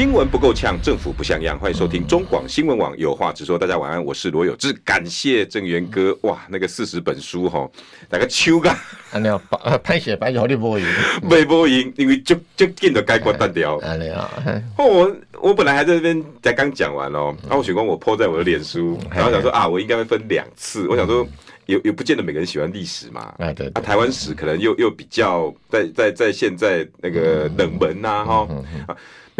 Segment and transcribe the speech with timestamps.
[0.00, 1.58] 新闻不够呛，政府不像样。
[1.58, 3.58] 欢迎收听中广新闻网有话直说。
[3.58, 4.72] 大家晚安，我是罗有志。
[4.82, 7.68] 感谢郑源哥，哇，那个四十本书哈，
[8.08, 8.70] 大概秋个。
[8.70, 9.38] 啊，你要
[9.84, 10.86] 拍写白好你播赢，
[11.20, 13.76] 没播赢，因为就就见到该关断掉。
[13.80, 14.30] 啊，你啊，
[14.78, 20.88] 我我本来还在这边才刚讲完哦，然后我选光我 po 在我的脸书，然后想说啊，我应该会分两次。
[20.88, 21.28] 我想说，
[21.66, 23.34] 也也不见得每个人喜欢历史嘛。
[23.36, 23.66] 啊，对。
[23.74, 28.48] 啊，台湾史可能又又比较在在在现在那个冷门呐，哈。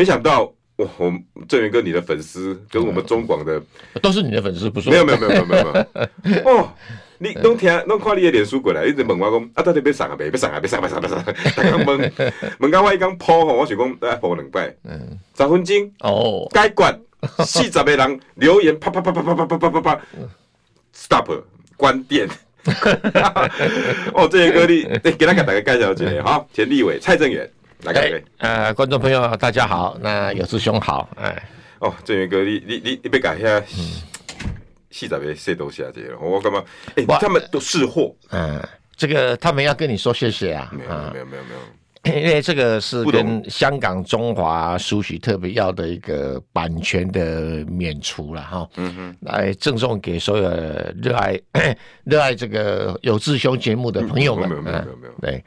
[0.00, 1.12] 没想到我我
[1.46, 3.60] 正元哥你的粉丝跟我们中广的
[4.00, 4.88] 都是你的粉丝，不是？
[4.88, 5.64] 没有没有没有没有
[6.24, 6.72] 没有 哦，
[7.18, 10.30] 你拢听拢看你的脸书过来，一直问我讲啊，到底要上啊没？
[10.30, 10.58] 要上啊？
[10.58, 10.88] 要上啊？
[10.88, 11.06] 上啊？
[11.06, 11.24] 上啊？
[11.54, 12.12] 刚刚问
[12.60, 17.00] 问刚我一刚抛吼，我想讲来抛两摆，嗯，十分钟哦，解决
[17.44, 20.00] 四十个人留言，啪啪啪啪啪啪啪啪啪啪
[20.96, 21.42] ，stop
[21.76, 22.26] 关店。
[24.14, 27.46] 哦，正源哥你你给他给大家介绍一下哈，前立伟蔡正元。
[27.82, 31.42] 来呃，观众朋友大家好，那有志兄好，哎，
[31.78, 33.62] 哦，正源哥，你你你你别改一下，
[34.90, 36.62] 细仔别塞东西啊，这个我干嘛？
[36.96, 38.62] 哎、欸，他们都识货，嗯，
[38.96, 50.50] 这个他们要跟你说谢谢啊，没有没有没有没有，因为这个是跟香港中华书局特别要的一个版权的免除了哈，嗯哼，来赠送给所有
[51.02, 51.40] 热爱
[52.04, 55.42] 热爱这个有志兄节目的朋友们，没有没有没有没有，对。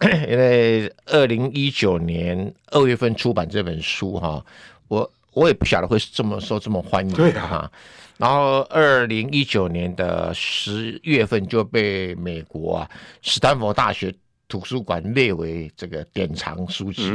[0.28, 4.44] 因为二零一九年二月份出版这本书哈，
[4.86, 7.70] 我我也不晓得会这么受这么欢迎对哈。
[8.16, 12.90] 然后二零一九年的十月份就被美国啊
[13.22, 14.14] 斯坦福大学
[14.48, 17.12] 图书馆列为这个典藏书籍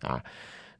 [0.00, 0.22] 啊。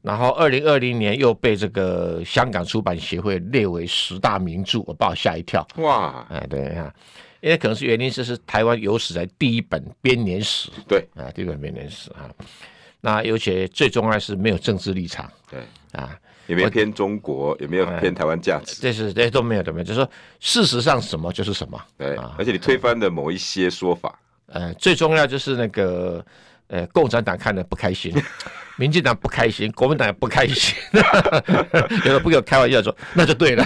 [0.01, 6.25] 然后二零二零年又被这个香港出版协会列为十大名著，我把我吓一跳哇！
[6.29, 6.93] 哎，对啊。
[7.45, 11.07] 因为可能是原因，是是台湾有史以来第一本编年史，对。
[11.13, 12.27] 啊，第一本编年史啊。
[13.01, 15.59] 那尤其最重要是没有政治立场，对。
[15.91, 16.17] 啊，
[16.47, 22.33] 也没有偏中国，也没有偏台湾价值，这是这些都没有都没有，就是说事实上什么就是什么，对啊。
[22.35, 24.17] 而且你推翻的某一些说法，
[24.47, 26.25] 呃，最重要就是那个
[26.67, 28.13] 呃，共产党看的不开心。
[28.77, 30.75] 民进党不开心，国民党也不开心，
[32.03, 33.63] 有的不给我开玩笑说，那就对了。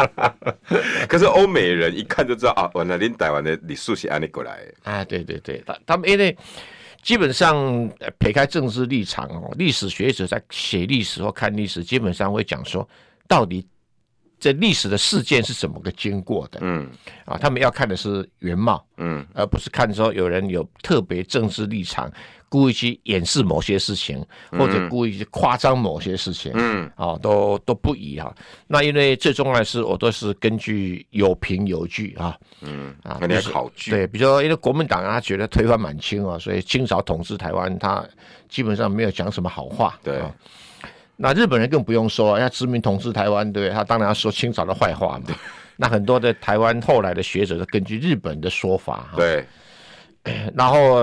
[1.08, 4.74] 可是欧美人一看就知道啊，原来恁台湾的李素是安尼过来的。
[4.92, 6.36] 啊，对对对，他他们因为
[7.00, 12.86] 基本上撇开政治立场哦，历史学者在写历史或看历史，基本上会讲说，
[13.26, 13.66] 到底
[14.42, 16.58] 这历史的事件是怎么个经过的。
[16.62, 16.90] 嗯，
[17.24, 22.12] 啊，他们要看的是原貌，嗯，而不是看说有人有特别政治立场。
[22.48, 28.30] 故意去掩饰某些事情，或者故意去夸张某些事情，嗯，啊，都都不宜哈。
[28.66, 33.90] 那因为最重要的是，我都是根据有凭有据啊，嗯，啊，那是考据。
[33.90, 38.06] 对，比如说，因为国民党啊，他觉得推翻满清啊，所以清朝统治台湾，他
[38.50, 39.98] 基本上没有讲什么好话。
[40.02, 40.20] 对，
[41.22, 45.34] 那日本人更不用说，要殖民统治台湾，对，他当然要说清朝的坏话嘛。
[45.78, 49.44] 那很多的台湾后来的学者都根据日本的说法，对。
[50.54, 50.94] 然后，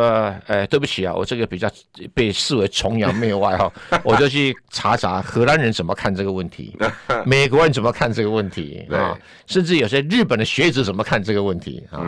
[0.47, 1.69] 呃，对不起啊，我这个比较
[2.13, 3.69] 被视为崇洋媚外哈，
[4.03, 6.77] 我就去查查荷兰人怎么看这个问题，
[7.25, 11.99] 美国人怎么看这个问题啊，甚至有些日本的学者怎么看这个问题啊，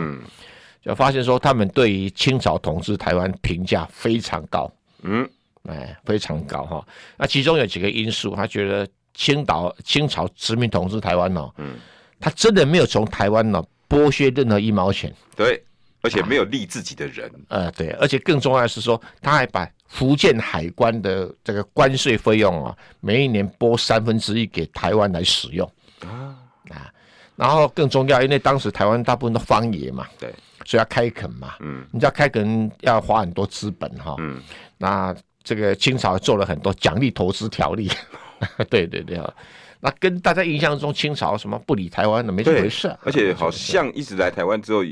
[0.82, 4.72] 就发现说他们对于清朝统治台湾评价非常高，
[5.02, 5.28] 嗯，
[5.68, 6.86] 哎，非常高哈。
[7.16, 11.74] 那其中有几个因素，他觉得清岛清朝殖民统治台湾哦，嗯，
[12.20, 15.62] 他真的没有从台湾呢剥削任何一毛钱，对。
[16.04, 25.64] 而且没有立自己的人，啊、呃，对，而且更重要的是说，他还把福建海关的这个关税费用啊，每一年拨三分之一给台湾来使用。
[26.00, 26.34] 啊。
[26.70, 26.90] 啊，
[27.36, 30.34] 然后更重要，因为当时台湾大部分都荒野嘛，对，
[30.64, 34.42] 所以要开垦嘛，嗯，你知道开垦要花很多资本哈，嗯，
[34.78, 37.90] 那这个清朝做了很多奖励投资条例，
[38.70, 39.34] 对对对啊，
[39.80, 44.84] 那跟大家印象中清朝什么不理台湾的没这回事，而且好像一直来台湾之后。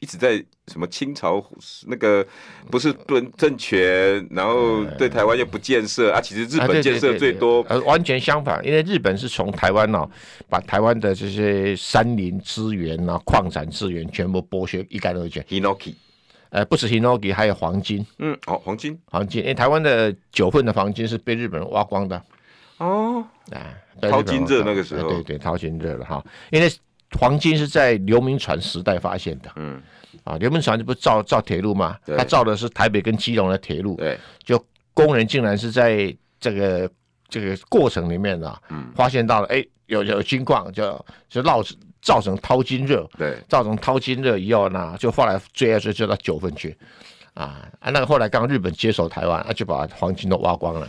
[0.00, 0.36] 一直在
[0.68, 1.44] 什么清朝
[1.88, 2.24] 那个
[2.70, 10.08] 不是论政权，然后对台湾又不建设啊，其实日本建设最多，呃，完全相反，因为日本是从台湾哦，
[10.48, 15.42] 把台湾的这些山林资源啊、矿产资源全部剥削一干二净。
[15.42, 15.94] Hinoki，
[16.50, 18.06] 呃，不止 Hinoki，还有黄金。
[18.18, 22.22] 嗯，哦，黄金，黄金，因为台湾的九份的黄金是被日本人挖光的。
[22.78, 26.70] 哦，啊，淘金热那个时候，对对，淘金热了哈，因为。
[27.18, 29.50] 黄金是在刘铭传时代发现的。
[29.56, 29.80] 嗯，
[30.24, 31.96] 啊，刘铭传这不是造造铁路吗？
[32.04, 33.96] 他造的是台北跟基隆的铁路。
[33.96, 34.62] 对，就
[34.92, 36.90] 工人竟然是在这个
[37.26, 41.62] 这个过程里面啊，嗯，发现到了，哎，有有金矿，就就造
[42.00, 43.08] 造成淘金热。
[43.18, 46.76] 对，造成淘金热以后呢，就后来追啊追追到九份去，
[47.34, 50.88] 啊啊，那个后来刚日本接手台湾，啊，就把黄金都挖光了。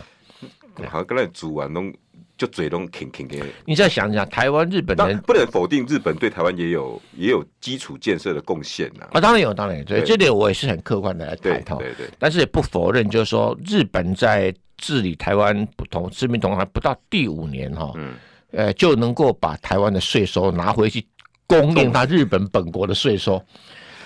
[0.88, 1.92] 好，跟那煮完弄
[2.38, 3.36] 就嘴都挺挺的。
[3.66, 9.06] 你再想想，台湾日本人不能否定日本对台湾也有也有基础建设的贡献呐。
[9.12, 9.84] 啊，当然有，当然有。
[9.84, 11.76] 对，这点我也是很客观的来谈哈。
[11.76, 12.08] 对对。
[12.18, 18.14] 但是也不否认，就是说日本在治理台湾不同殖民同行不到第五年哈，嗯，
[18.52, 21.06] 呃，就能够把台湾的税收拿回去
[21.46, 23.36] 供应他日本本国的税收。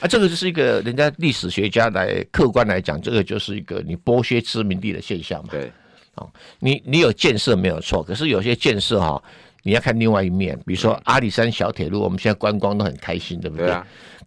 [0.00, 5.49] 啊，这个就是一个人家历史学家来客观来讲，这个就是一个你剥削殖民地的现象嘛。
[5.50, 5.73] 对。
[6.17, 6.31] 哦，
[6.61, 9.20] 你你有建设没有错，可是有些建设哈，
[9.64, 13.75] 你要看另外一面，比如说阿里山小铁路，我们现在观光都很开心，对不对？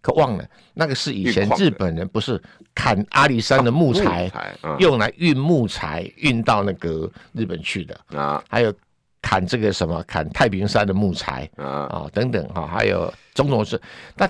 [0.02, 0.44] 可忘了
[0.74, 2.40] 那个是以前日本人不是
[2.74, 4.30] 砍阿里山的木材，
[4.78, 8.72] 用来运木材运到那个日本去的啊，还有
[9.28, 13.78] 砍这个什么砍太平山的木材啊啊等等哈，还有种种事，
[14.16, 14.26] 那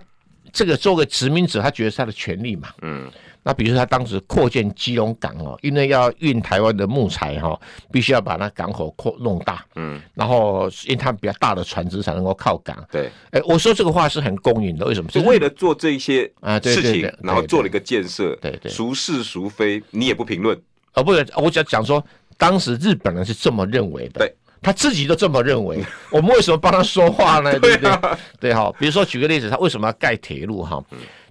[0.52, 3.08] 这个作为殖民者，他觉得是他的权利嘛，嗯。
[3.44, 7.58] 那比如说他当时扩建基隆港哦，因为要运台湾的木材哈，
[7.92, 12.76] 必须要把那港口扩弄大，嗯，然后因为它比较大的船只才能够靠港。
[12.90, 15.08] 对，哎，我说这个话是很公允的，为什么？
[15.10, 18.36] 是为了做这一些啊事情，然后做了一个建设。
[18.36, 20.60] 对对，孰是孰非，你也不评论。
[20.94, 22.04] 哦，不是，我只要讲说，
[22.36, 27.58] 当时日本人是这么认为的，对，他自己都这么认为， 我们为什么帮他说话呢？
[27.58, 28.18] 对不对？
[28.40, 30.82] 对哈，比如说举个例子，他为什么要盖铁路哈？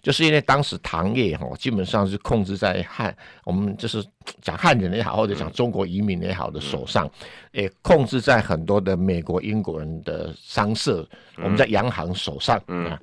[0.01, 3.13] 就是因为当时糖业哈，基本上是控制在汉，
[3.43, 4.01] 我们就是
[4.41, 7.09] 讲汉人也好，或者讲中国移民也好的手上，
[7.51, 11.05] 也控制在很多的美国、英国人的商社，
[11.37, 12.97] 我们在洋行手上啊。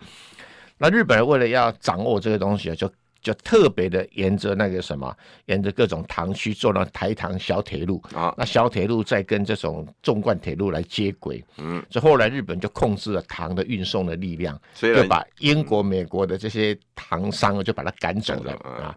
[0.79, 2.91] 那日本人为了要掌握这个东西啊，就。
[3.25, 5.17] 就特别的沿着那个什么，
[5.47, 8.01] 沿着各种塘区做了台糖小铁路。
[8.15, 14.61] 啊，那小铁路再跟这种纵贯铁路来接轨，嗯，所以后来日本就控制了糖的运送的力量，
[14.95, 18.95] 就把英国、美国的这些糖商就把它赶走了啊。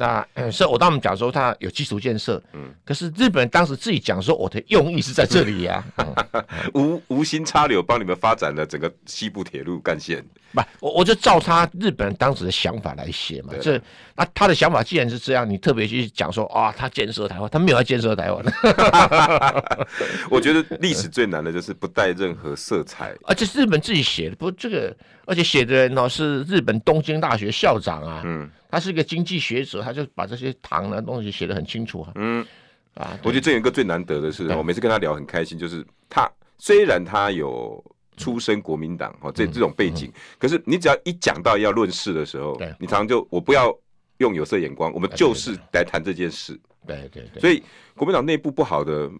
[0.00, 5.84] 那所以，我当我们讲说他有基础建设，嗯，可是日本人当时自己讲说，我的用意是在这里呀
[6.72, 10.24] 无无心插柳帮你们发展了整个西部铁路干线。
[10.54, 13.52] 不，我我就照他日本人当时的想法来写嘛。
[13.60, 13.78] 这
[14.16, 18.42] 那他的想法既然是这样，你特别去讲说啊，他建设台湾，他没有要建设台湾。
[20.30, 32.12] 我觉得历史最难的就是不带任何色彩，而且是日本自己写的，不这个，而且写的人呢是日本东京大学校长啊，嗯，他是一个经济学者，他就把这些糖的东西写得很清楚啊。
[32.14, 32.46] 嗯，
[32.94, 37.82] 啊，我觉得这有一个最难得的是，我每次跟他聊很开心，就是他虽然他有。
[38.16, 43.74] 出身国民党哦，这这种背景，可是你只要一讲到要论事的时候，你常常就我不要
[44.18, 46.52] 用有色眼光，我们就是来谈这件事。
[46.86, 47.40] 对对对。
[47.40, 47.62] 所以
[47.94, 49.10] 国民党内部不好的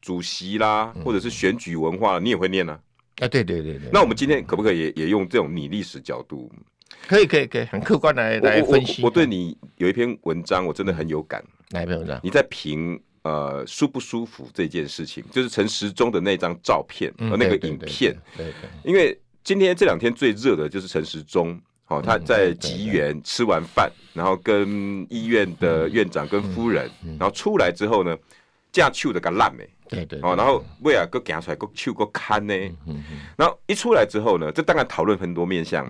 [0.00, 2.72] 主席啦，或者是选举文化，你也会念呢？
[3.18, 3.90] 啊，对对对对。
[3.92, 6.50] 那我们今天可不可以也也用这种拟历史角度？
[7.06, 9.02] 可以可以可以，很客观来来分析。
[9.02, 11.44] 我对你有一篇文章，我真的很有感。
[11.70, 12.18] 哪一篇文章？
[12.22, 13.00] 你在评。
[13.22, 18.16] 呃，舒不舒服这件事情，就是陈时中的那张照片和那个影片。
[18.34, 18.70] 对对。
[18.84, 28.16] 因为今天这两天最热的就是陈时中，哦，他在吉园吃完饭，然后跟医院的院长跟夫人，然后出来之后呢，
[28.72, 30.20] 架去的个烂没，对对。
[30.22, 32.54] 哦，然后为啊，个行出来个手个看呢，
[33.36, 35.86] 然后一出来之后呢，这当然讨论很多面向，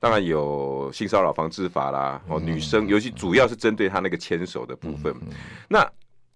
[0.00, 5.14] 当然有性骚扰防治法啦，哦，女生尤其主要是针对他那个牵手的部分，
[5.68, 5.88] 那。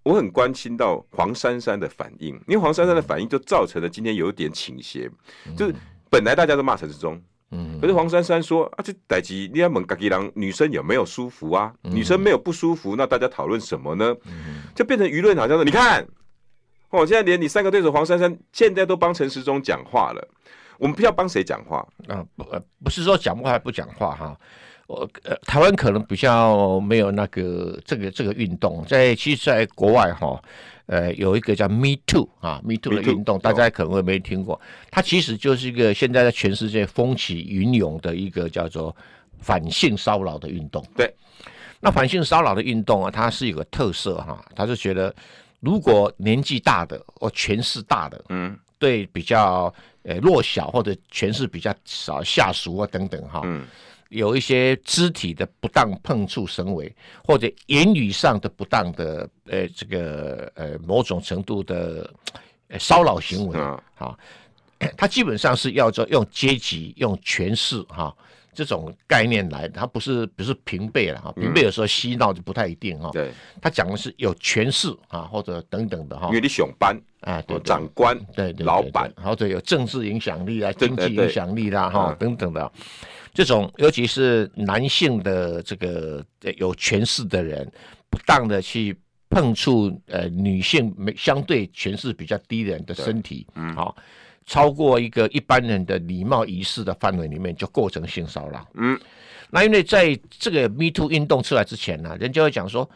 [0.04, 5.10] 我很关心到黄珊珊的反应，因为黄珊珊的反应就造成了今天有点倾斜，
[5.54, 5.74] 就是
[6.08, 7.20] 本来大家都骂陈志忠。
[7.50, 11.74] 嗯，可是黄珊珊说啊，这代志你要问家己人，女生有没有舒服啊？
[11.82, 14.14] 女生没有不舒服，那大家讨论什么呢？
[14.74, 16.06] 就变成舆论好像是你看，
[16.90, 20.28] 哦，现在连你三个对手黄珊珊现在都帮陈时中讲话了，
[20.78, 22.24] 我们不要帮谁讲话啊？
[22.36, 22.44] 不，
[22.82, 24.38] 不是说讲话还不讲话哈。
[24.86, 30.42] 我呃，台湾可能比较没有那个这个这个运动，在其实在国外哈，
[30.86, 34.58] 呃，有一个叫 Me Too 啊，Me Too 的运动，大家可能会没听过。
[34.90, 38.96] 它其实就是一个现在在全世界风起云涌的一个叫做
[39.38, 40.82] 反性骚扰的运动。
[40.96, 41.14] 对，
[41.80, 45.14] 那反性骚扰的运动啊，它是有个特色哈，它是觉得
[45.60, 49.72] 如果年纪大的或权势大的，嗯，对比较
[50.02, 53.66] 呃弱小或者权势比较少下属啊等等哈，嗯。
[54.10, 56.90] 有一些肢体的不当碰触行为，
[57.22, 62.10] 或者言语上的不当的，呃，这个呃某种程度的
[62.78, 64.18] 骚扰行为啊，
[64.96, 68.16] 他基本上是要做用阶级、用权势哈
[68.58, 73.08] 这种概念来，他不是不是平辈了哈，平辈有时候嬉闹就不太一定哈。
[73.12, 73.30] 对，
[73.62, 76.26] 他讲的是有权势啊，或者等等的哈。
[76.26, 82.72] 因为你上班啊，对，长官，对对，老板，或者有政治影响力啊，经济影响力啦哈，等等的。
[83.32, 86.24] 这种尤其是男性的这个
[86.56, 87.70] 有权势的人，
[88.10, 88.98] 不当的去
[89.30, 93.94] 碰触呃女性没相对权势比较低的人的身体，嗯，好。
[94.48, 98.66] 超过一个一般人的礼貌仪式的范围里面，就构成性骚扰。
[98.74, 98.98] 嗯，
[99.50, 102.88] 那因为在这个 Me Too 运动出来之前呢、啊，人家会讲说，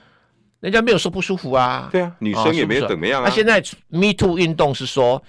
[0.61, 1.91] 人家没有说不舒服啊。
[1.93, 3.27] 对啊，女生也没有怎么样啊。
[3.27, 5.23] 那、啊、现在 Me Too 运动是说，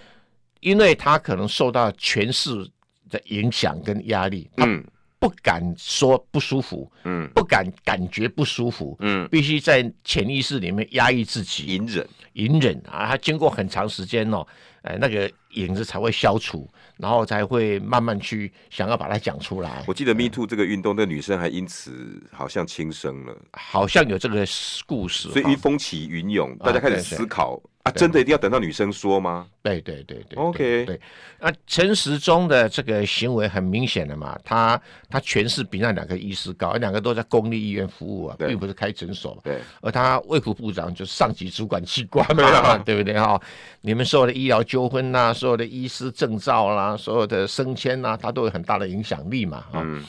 [0.62, 2.66] 因为他可能受到权势
[3.10, 4.82] 的影响跟压力，嗯，
[5.20, 13.08] 不敢说不舒服，嗯，不敢感觉不舒服，嗯，必须在潜意识里面压抑自己，隐忍，隐忍啊。
[13.08, 14.48] 他经过很长时间哦。
[14.84, 19.84] 哎，那个影子才会消除，然后才会慢慢去想要把它讲出来。
[19.88, 24.46] 我记得 Me Too 这个运动，那女生还因此好像轻生了，好像有这个
[24.86, 25.30] 故事。
[25.30, 27.62] 所以一风起云涌，大家开始思考。
[27.84, 29.46] 啊，真的一定要等到女生说吗？
[29.62, 30.86] 对对对对，OK。
[30.86, 30.98] 对，
[31.38, 39.38] 那陈时中的这个行为很明显的嘛，他他权势比那两个医师高，两个都在公立医院服务啊，并不是开诊所。
[39.44, 43.38] 对，而他卫福部长就是上级主管机关嘛， 对不对哈？
[43.82, 50.06] 你们所有的医疗纠纷呐，所有的医师证照啦，所有的升迁啦，他都有很大的影响力嘛，嗯。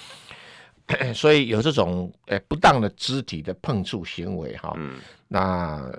[1.13, 5.93] 所以有这种诶不当的肢体的碰触行为哈，嗯，那。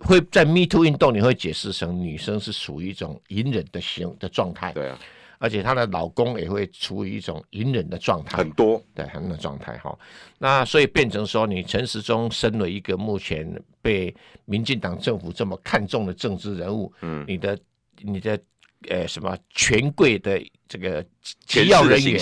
[0.00, 4.96] 会在 Me Too 运动，你会解释成女生是属于一种隐忍的行的状态，对啊，
[5.38, 9.98] 而且她的老公也会处于一种隐忍的状态，很多，对，很多状态哈。
[10.38, 13.44] 那所以变成说，你陈时中身为一个目前
[13.82, 17.58] 被民进党政府这么看重的政治人物，嗯，你的
[18.00, 18.38] 你的
[18.88, 21.04] 呃什么权贵的这个
[21.46, 22.20] 机要人员。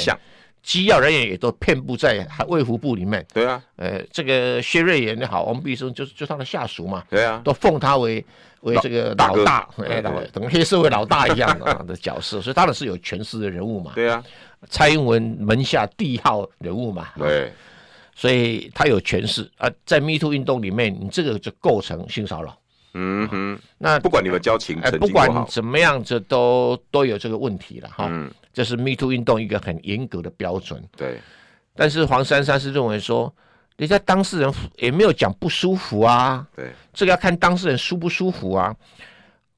[0.62, 3.24] 机要人员也都遍布在卫福部里面。
[3.32, 7.04] 对啊，呃，这个薛瑞元也好，王必胜就是就他的下属嘛。
[7.08, 8.24] 对啊，都奉他为
[8.62, 13.92] 为这个老大，哎，等黑社会老大一样的的角色，所以当然是有权势的人物嘛。
[13.94, 14.20] 对啊，
[14.68, 17.10] 蔡英文门下第一号人物嘛。
[17.16, 17.52] 对，
[18.16, 22.58] 所以他有权势啊，在 Me Too 运动里面，你这个就构成性骚扰。
[22.98, 28.08] 嗯哼，那不管你们交情，哎，不管怎么样，子都都有这个问题了哈。
[28.10, 28.30] 嗯。
[28.52, 30.82] 这是 Me Too 运动一个很严格的标准。
[30.96, 31.20] 对，
[31.74, 33.30] 但是黄珊珊是认为说，
[33.76, 36.48] 人家当事人也没有讲不舒服啊。
[36.56, 38.74] 对，这个要看当事人舒不舒服啊。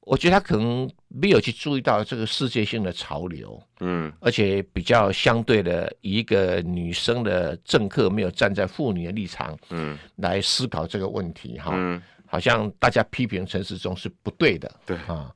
[0.01, 3.57] 我觉得他可能没有去注意到这个世界性的潮流。
[3.79, 11.71] 嗯，而且比较相对的，一个女生的政客没有站在妇女的立场，嗯，来思考这个问题哈。
[11.73, 14.71] 嗯，好像大家批评陈时中是不对的。
[14.85, 15.33] 对啊。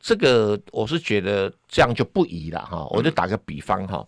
[0.00, 4.06] 这个我是觉得这样就不宜了哈，我就打个比方哈，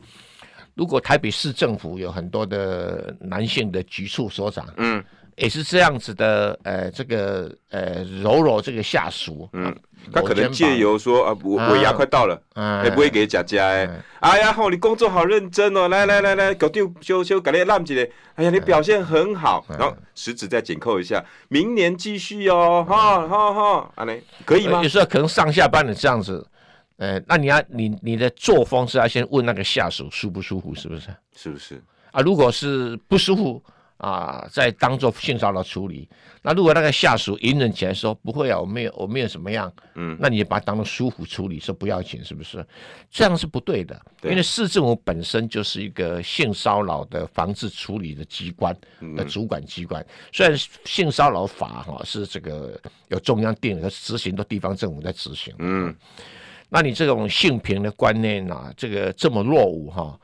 [0.74, 5.04] 如果台北市政府有很多的男性的局处所长，嗯。
[5.36, 9.74] 也是这样子的，呃，这个呃，柔柔这个下属，嗯，
[10.12, 12.40] 他可能借由说啊，我我牙快到了，
[12.84, 13.88] 也，不会给佳佳哎，
[14.20, 24.82] 哎呀，好，你工作好认真哦，来来来来，搞定修修，搞点烂起来，哎呀，你表现很好，然后食指再紧扣一下，明年继续哦，哈，哈哈，啊，你可以吗？
[24.82, 26.46] 有时候可能上下班的这样子，
[26.98, 31.08] 呃，那你要你你的作风是要先问那个下属舒不舒服，是不是？
[31.34, 31.82] 是不是？
[32.10, 33.62] 啊，如果是不舒服。
[34.02, 36.08] 啊，在当做性骚扰处理。
[36.42, 39.72] 那如果那个下属隐忍起来说不会啊，我没有，我没有怎么样。
[39.94, 42.66] 嗯，那你也把它当做疏忽处理，说不要紧，是不是？
[43.08, 43.96] 这样是不对的。
[44.20, 48.76] 对，因为市政府本身就是一个性骚扰的防治处理的机关
[49.16, 50.02] 的主管机关。
[50.02, 55.54] 嗯、虽然性骚扰法哈是这个有中央定的，执行的地方政府在执行。
[55.60, 55.94] 嗯，
[56.68, 60.18] 那你这种性平的观念啊，这个这么落伍哈，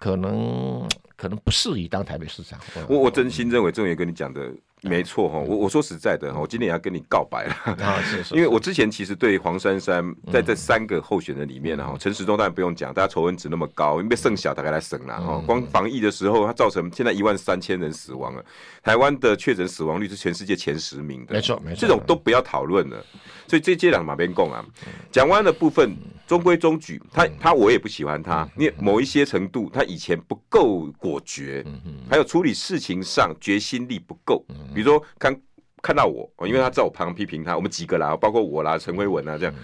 [0.00, 0.88] 可能。
[1.20, 2.58] 可能不适宜当台北市长。
[2.88, 4.50] 我我真心认为，郑源跟你讲的
[4.82, 5.38] 没错哈。
[5.38, 7.54] 我我说实在的哈，我今天也要跟你告白了。
[7.84, 8.34] 啊，是是。
[8.38, 15.42] 因为我之前其实对黄珊珊在这三个候选人里面哈，陈时中当然不用讲，大家仇恨值那么高，因为剩小大概来省了哈。
[15.46, 18.44] 光防疫的时候，它造成现在一万三千人死亡了。
[18.82, 21.34] 台湾的确诊死亡率是全世界前十名的。
[21.34, 21.80] 没错没错。
[21.80, 23.04] 这种都不要讨论了。
[23.46, 24.64] 所以这接两马边共啊，
[25.10, 25.96] 讲完的部分。
[26.30, 31.66] 中规中矩，他他我也不喜欢他，因为某一些程度，他以前不够果决，
[32.08, 34.46] 还有处理事情上决心力不够。
[34.74, 35.40] 比如说看
[35.82, 39.54] 看到我，因为他在我旁批评他，我们几个啦，包括我啦，陈慧文啊，这样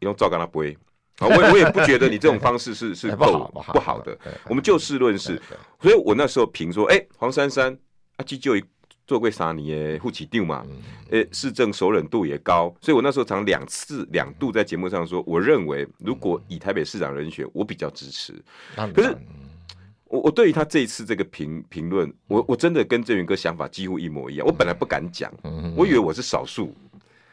[0.00, 0.76] 用照跟他不会，
[1.20, 4.16] 我我也不觉得你这种方式是 是够不好的。
[4.48, 5.40] 我们就事论事，
[5.80, 7.76] 所以我那时候评说，哎，黄珊珊
[8.16, 8.66] 啊，就就
[9.06, 10.64] 做过三年的副市长嘛，
[11.10, 18.32] 呃，市政熟稔度也高，所以我那时候常两次两度在节目上说，我认为如果以台北市长人选，我比较支持。
[18.94, 19.16] 可是
[20.10, 24.46] 我我对于他这一次这个评评论，我我真的跟郑源哥想法几乎一模一样。
[24.46, 25.32] 我本来不敢讲，
[25.76, 26.74] 我以为我是少数。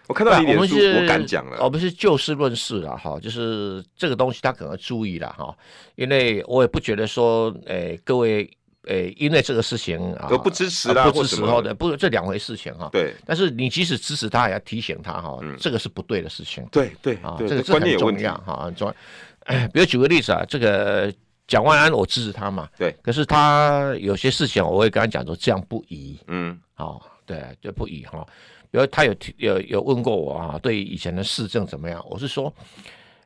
[0.08, 1.58] 我看到你脸书，我敢讲了。
[1.64, 5.54] 我们是就事论事了哈，就是这个东西他可能注意了哈，
[5.96, 8.50] 因为我也不觉得说，诶，各位。
[8.84, 12.88] 诶，因为这个事情啊，都不支持啦，不支持后的，不，这两回事情哈。
[12.90, 13.14] 对。
[13.26, 16.66] 但是你即使支持他，也要提醒他哈，这个是不对的事情。
[16.72, 18.64] 对对啊，这个观念有问题哈。
[18.64, 18.96] 很重要。
[19.40, 21.14] 哎， 比如举个例子啊，这个
[21.48, 22.70] 蒋万安，我支持他嘛。
[22.78, 22.92] 对。
[23.02, 26.20] 可是他有些事情，我会跟他讲说，这样不宜。
[26.28, 26.60] 嗯。
[26.74, 28.26] 好，对，就不宜哈。
[28.70, 32.06] 比如他有有有问过我啊，对以前的市政怎么样？
[32.10, 32.54] 我是说，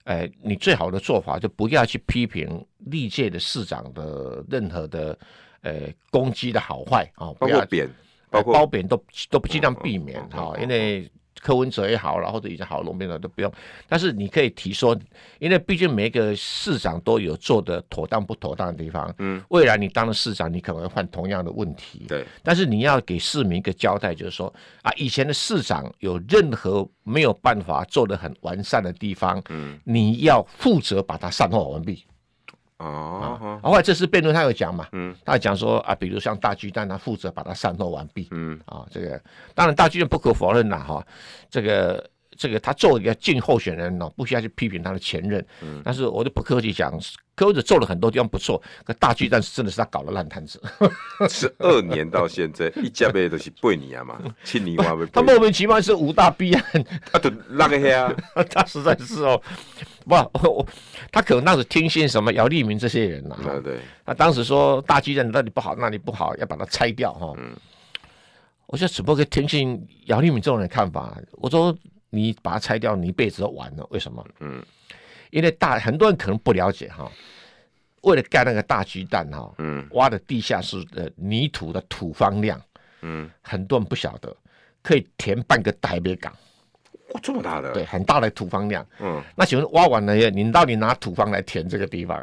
[0.04, 5.18] 哎，你最好的做法就不要去批评历届的市长的任何的。
[5.64, 7.88] 呃，攻击的好坏啊，包括贬，
[8.32, 8.98] 包括褒贬都
[9.30, 11.08] 都不尽量避免哈，因为
[11.40, 13.52] 柯文哲也好了，或者以前好龙斌的都不用。
[13.88, 14.98] 但是你可以提说，
[15.40, 19.14] 因为毕竟每一个市长都有做的妥当不妥当的地方。
[19.18, 22.06] 嗯，未来你当了市长，你可能会犯同样的问题。
[22.08, 32.06] 对，但是你要给市民一个交代，就是说啊，以前的市长有任何没有办法做的很完善的地方，嗯，你要负责把它善后完毕。
[32.82, 39.22] 哦，后来这次辩论他有讲嘛，嗯，他讲说啊，比如像大巨蛋，他负责把它散落完毕，嗯，啊，这个
[39.54, 41.06] 当然大巨蛋不可否认了，哈，
[41.50, 42.04] 这个
[42.38, 46.98] 这个他做一个进候选人呢，不需要去批评他的前任，嗯，但是我就不客气讲，
[47.36, 50.62] 柯文哲做了很多地方不错，可大巨蛋是真的是他搞的烂摊子，
[51.30, 56.64] 十二年到现在一家辈都是背你啊嘛，亲你话他莫名其妙是五大弊案，
[57.12, 58.14] 他都那个黑啊，
[58.50, 59.42] 他实在是哦。
[60.04, 60.66] 不，我
[61.12, 63.38] 他可能当时听信什么姚立明这些人了。
[63.44, 67.32] 对对，他当时说大巨蛋那里不好，那里不好，要把它拆掉哈。
[67.38, 67.54] 嗯，
[68.66, 71.16] 我说只不过听信姚立明这种人看法。
[71.34, 71.78] 我说
[72.12, 73.88] 你把它拆掉，你一辈子都完了。
[73.90, 74.24] 为什么？
[74.42, 74.64] 嗯，
[75.32, 77.12] 因为大很多人可能不了解哈，
[78.02, 82.62] 为了盖那个大鸡蛋哈，嗯，挖的地下室的泥土的土方量，
[83.02, 84.36] 嗯，很多人不晓得，
[84.84, 86.32] 可以填半个台北港。
[87.14, 88.86] 哇，这么大的，对，很大的土方量。
[89.00, 92.18] 嗯，那请问挖完了，你到底拿土方来填这个地方，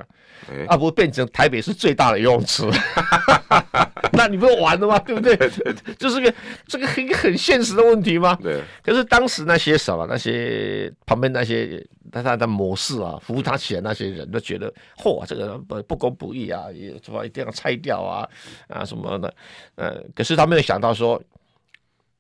[0.51, 2.65] 欸、啊，不变成台北市最大的游泳池？
[4.13, 4.99] 那你不是完了吗？
[5.01, 5.37] 对不对？
[5.37, 6.33] 对对对，就是个
[6.67, 8.37] 这个很很现实的问题吗？
[8.43, 8.63] 对。
[8.83, 18.27] 可是当时那些什么，那些旁边那些他他的模式啊，扶他起来那些人都觉得，嚯，这个不不公不义啊，也什么一定要拆掉啊
[18.69, 19.33] 啊什么的。
[19.77, 21.23] 呃，可是他没有想到说，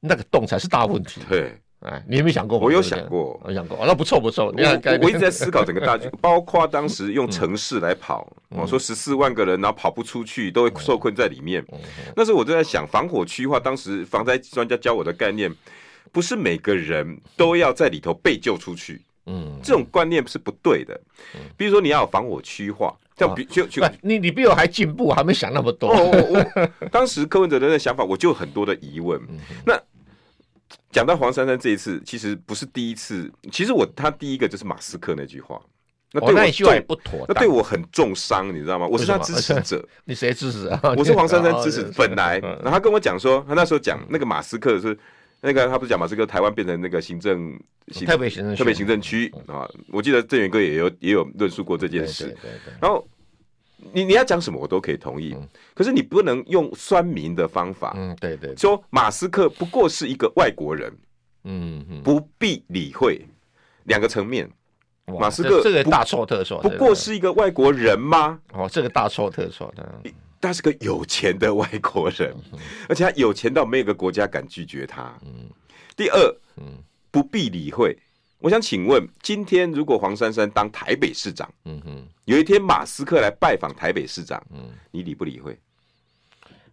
[0.00, 1.20] 那个洞才是大问题。
[1.28, 1.58] 对。
[1.80, 2.58] 哎，你有没有想过？
[2.58, 4.46] 我有想过，我想过，那不错不错。
[4.46, 4.52] 我
[5.00, 11.64] 我一直在思考整个大局， 包括当时用城市来跑，我说十四万个人，然后跑不出去，都会受困在里面。
[12.16, 15.54] 那时候我就在想，防火区划，当时防灾专家教我的概念，
[16.10, 19.00] 不是每个人都要在里头被救出去。
[19.26, 21.00] 嗯，这种观念是不对的。
[21.56, 25.94] 比如说你要有防火区划，像比就就你你比我还进步，还没想那么多。
[26.90, 29.20] 当时柯文哲的想法，我就很多的疑问。
[29.64, 29.80] 那。
[30.90, 33.30] 讲到黄珊珊这一次，其实不是第一次。
[33.52, 35.60] 其实我他第一个就是马斯克那句话，
[36.12, 38.86] 那对我重不妥，那对我很重伤，你知道吗？
[38.86, 39.86] 我是他支持者。
[40.04, 40.80] 你谁支持啊？
[40.96, 41.82] 我是黄珊珊支持。
[41.96, 44.98] 本来，然后他跟我讲说，他那时候讲那个马斯克是
[45.40, 47.58] 那个，他不是讲马斯克台湾变成那个行政
[48.06, 49.68] 特别行政特别行政区啊？
[49.92, 52.36] 我记得郑源哥也有也有论述过这件事。
[52.80, 53.06] 然后。
[53.92, 57.94] 你你要讲什么我都可以同意，嗯、可是你不能用酸民的方法。
[57.96, 60.92] 嗯，对对，对，说马斯克不过是一个外国人，
[61.44, 62.02] 嗯，嗯。
[62.02, 63.26] 不必理会。
[63.84, 64.50] 两个层面。
[65.06, 68.38] 哇马斯克这，个大错特错，不过是一个外国人吗？
[68.52, 70.02] 哦，这个大错特错的，
[70.38, 72.34] 他是个有钱的外国人，
[72.90, 75.16] 而且他有钱到没有个国家敢拒绝他。
[75.24, 75.48] 嗯，
[75.96, 76.18] 第二，
[76.58, 76.64] 嗯，
[77.10, 77.96] 不必理会。
[78.40, 85.58] 我想请问，今天如果黄珊珊当台北市长，嗯哼，有一天马斯克来拜访台北市长，嗯，你理不理会？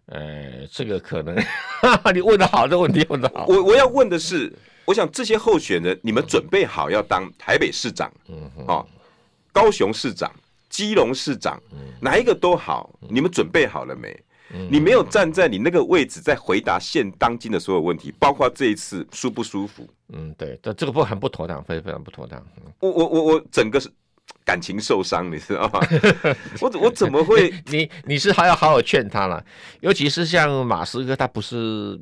[0.06, 1.34] 呃，这个可能，
[1.80, 3.46] 哈哈，你问的好，这问题问的好。
[3.48, 4.52] 我我要问的是，
[4.84, 8.86] 我想这些候选人，你们准备好要当台北市长，嗯哼，哦，
[9.52, 10.32] 高雄市长、
[10.68, 11.60] 基隆市长，
[12.00, 14.16] 哪一个都好，你们准备好了没？
[14.70, 19.88] 你没有站在你那个位置，在回答现当今的所有问题，包括这一次舒不舒服？
[20.12, 22.40] 嗯，对，这这个不很不妥当，非常非常不妥当。
[22.78, 23.90] 我我我我整个是
[24.44, 25.80] 感情受伤，你知道吗？
[26.62, 27.52] 我我怎么会？
[27.66, 29.44] 你你是还要好好劝他了，
[29.80, 32.00] 尤其是像马斯克，他不是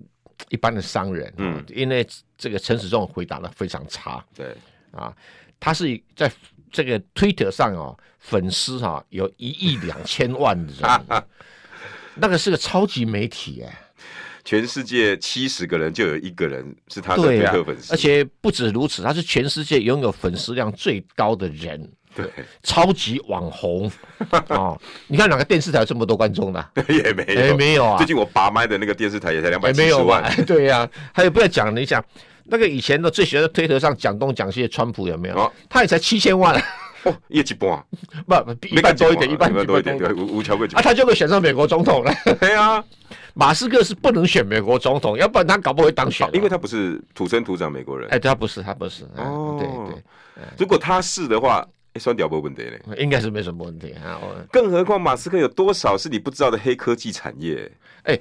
[0.50, 4.54] 一般的商人，嗯，因为这个陈时中回答的非常差，对
[4.90, 5.10] 啊，
[5.58, 6.30] 他是在
[6.70, 11.24] 这个推特上哦，粉丝哈有一亿两千万的人。
[12.16, 13.78] 那个是个超级媒体哎，
[14.44, 21.90] 全世界七十个人就有一个人是他的推特粉丝，而且不止如此，他是全世界拥有粉丝量最高的人。
[22.16, 22.30] 对，
[22.62, 23.90] 超级网红
[24.50, 24.80] 哦！
[25.08, 26.64] 你看哪个电视台有这么多观众的？
[26.88, 27.96] 也没有，也没有啊。
[27.96, 30.22] 最近我拔麦的那个电视台也才两百七十万。
[30.46, 32.00] 对呀，还有不要讲，你讲
[32.44, 35.52] 那个以前的最喜欢在推特上讲东讲西的川普有没有？
[35.68, 36.54] 他也才七千万
[37.04, 37.84] 哦，一一半，
[38.26, 42.12] 不，一半多一点，一半多一点，对，无无桥贵啊，他就会选上美国总统了。
[42.40, 42.84] 对啊，
[43.34, 48.08] 马斯克是不能选美国总统，要不然他搞不会当选，因为他不是土生土长美国人。
[48.10, 49.04] 哎，他不是，他不是。
[49.16, 50.02] 哦，对对，
[50.58, 51.66] 如果他是的话。
[51.96, 54.18] 算屌不问题嘞，应该是没什么问题啊。
[54.50, 57.70] 更何况马斯克有多少是你不知道的黑科技产业？
[58.02, 58.18] 哎，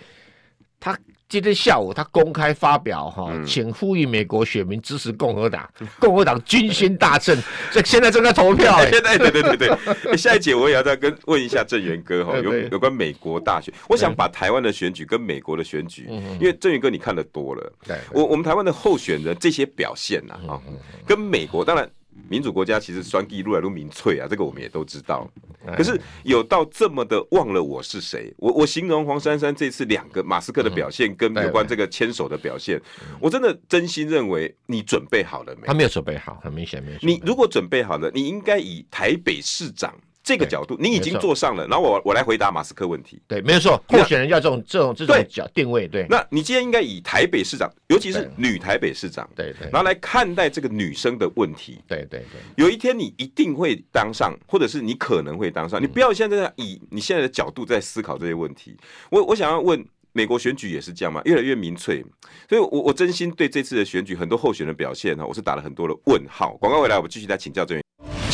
[0.80, 0.96] 他
[1.34, 5.68] 今天下午他公开发表哈，请呼吁美国选民支持共和党，
[5.98, 7.36] 共和党军心大振，
[7.72, 8.78] 所以现在正在投票。
[8.86, 16.08] 现在对对对对，下一节我也要再跟问一下郑源哥哈，有有关美国大选，我想把台湾的选举跟美国的选举，
[16.40, 17.74] 因为郑源哥你看的多了，
[18.12, 20.62] 我我们台湾的候选人这些表现呐啊，
[21.08, 21.90] 跟美国当然。
[22.30, 25.30] 民主国家其实选举越来越民粹啊，这个我们也都知道。
[25.78, 28.34] 可是有到这么的忘了我是谁？
[28.38, 32.82] 我我形容黄珊珊这次两个马斯克的表现跟有关这个牵手的表现，
[33.20, 35.68] 我真的真心认为你准备好了没？
[35.68, 36.98] 他没有准备好，很明显没有。
[37.02, 39.94] 你如果准备好了，你应该以台北市长。
[40.24, 43.22] 这个角度，你已经坐上了，然后我我来回答马斯克问题。
[43.28, 45.88] 对，没有错，候选人要这种这种这种角定位。
[45.88, 51.82] 对，那你今天应该以台北市长，尤其是女台北市长，对对，然后来看待这个女生的问题。
[51.88, 55.82] 对对对，有一天你一定会当上，或者是你可能会当上。
[55.82, 58.78] 你不要现在以你现在的角度在思考这些问题。
[59.10, 61.22] 我我想要问，美国选举也是这样嘛？
[61.26, 62.02] 越来越民粹，
[62.48, 66.56] 所以我我真心对这次的选举很多候选人表现哈，我是打了很多的问号。
[66.62, 67.83] 广告回来，我们继续来请教这位。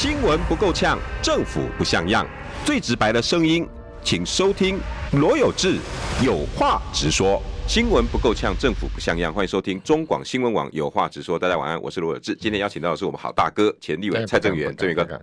[0.02, 2.26] 新闻不够呛，政府不像样。
[2.64, 3.68] 最直白的声音，
[4.02, 4.80] 请收听
[5.12, 5.76] 罗有志
[6.24, 7.44] 有话直说。
[7.68, 11.38] 新闻不够呛，政府不像样，欢迎收听中广新闻网有话直说。
[11.38, 12.34] 大家晚安，我是罗有志。
[12.34, 15.22] 今天邀请到的是我们好大哥，前立委蔡正元，正元哥。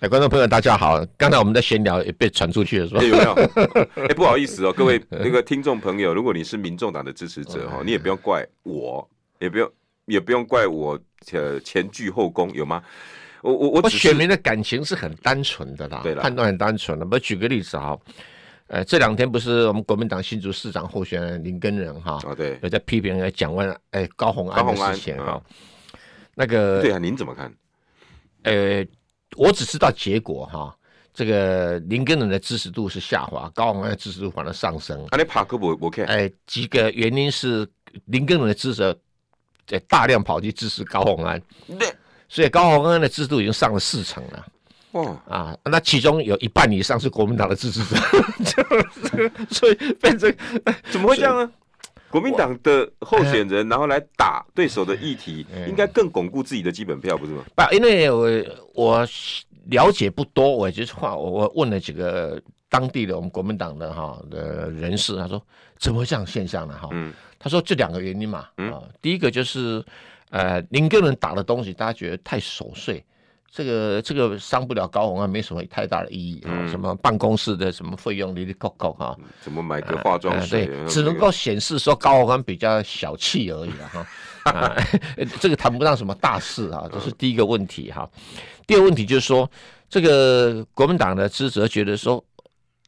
[0.00, 3.02] 哎，观众朋友大家好，刚才我们在闲聊也被传出去了，是吧？
[3.02, 3.32] 有没有？
[4.06, 9.72] 哎，不好意思哦，各位那个听众朋友，如果你是民众党的支持者哈，你也不用怪我，也不用
[10.04, 11.00] 也不用怪我
[11.32, 12.82] 呃前倨后恭，有吗？
[13.42, 17.06] 我我我选民的感情是很单纯的啦，判断很单纯的。
[17.10, 17.96] 我举个例子哈，
[18.66, 25.40] 呃，这两天不是我们国民党新竹市长候选人林根仁哈，对，有在批评来讲问哎高虹安的事情哈，
[26.34, 27.52] 那个对啊，您怎么看？
[28.42, 28.84] 呃，
[29.36, 30.76] 我只知道结果哈，
[31.14, 35.00] 这个林根仁的支持度是下滑，高虹安的支持度反而上升。
[35.10, 37.68] 啊，你爬个不不看，哎，几个原因是
[38.06, 38.96] 林根仁的支持
[39.64, 41.40] 在大量跑去支持高虹安。
[41.78, 41.88] 对。
[42.28, 44.46] 所以高虹安的支持度已经上了四成了，
[44.92, 47.96] 哦啊，那其中有一半以上是国民党的支持者，
[49.50, 50.32] 所以变成
[50.90, 51.50] 怎么会这样呢？
[52.10, 57.42] 国民党的候选人然后来打对手的议题，应该更巩固自己的基本票，不是吗？
[57.54, 58.28] 不，因为我
[58.74, 59.08] 我
[59.66, 65.42] 了解不多，我就是话，我我问了几个当地的我们国民党的哈的人士，他说
[65.78, 66.78] 怎么会这样现象呢？
[66.78, 66.88] 哈，
[67.38, 69.82] 他说这两个原因嘛，啊，第一个就是。
[70.30, 73.02] 呃，林耕仁打的东西，大家觉得太琐碎，
[73.50, 76.50] 这个这个伤不了高宏安，没什么太大的意义啊。
[76.50, 84.06] 嗯、什么办公室的什么费用，哩哩扣扣哈，怎么买个化妆水，呃呃，对，只能够显示说高宏安比较小气而已了哈。
[84.52, 84.76] 啊，
[85.40, 88.08] 这个谈不上什么大事啊，这是第一个问题哈。
[88.66, 89.50] 第二个问题就是说，
[89.88, 92.22] 这个国民党的支持觉得说，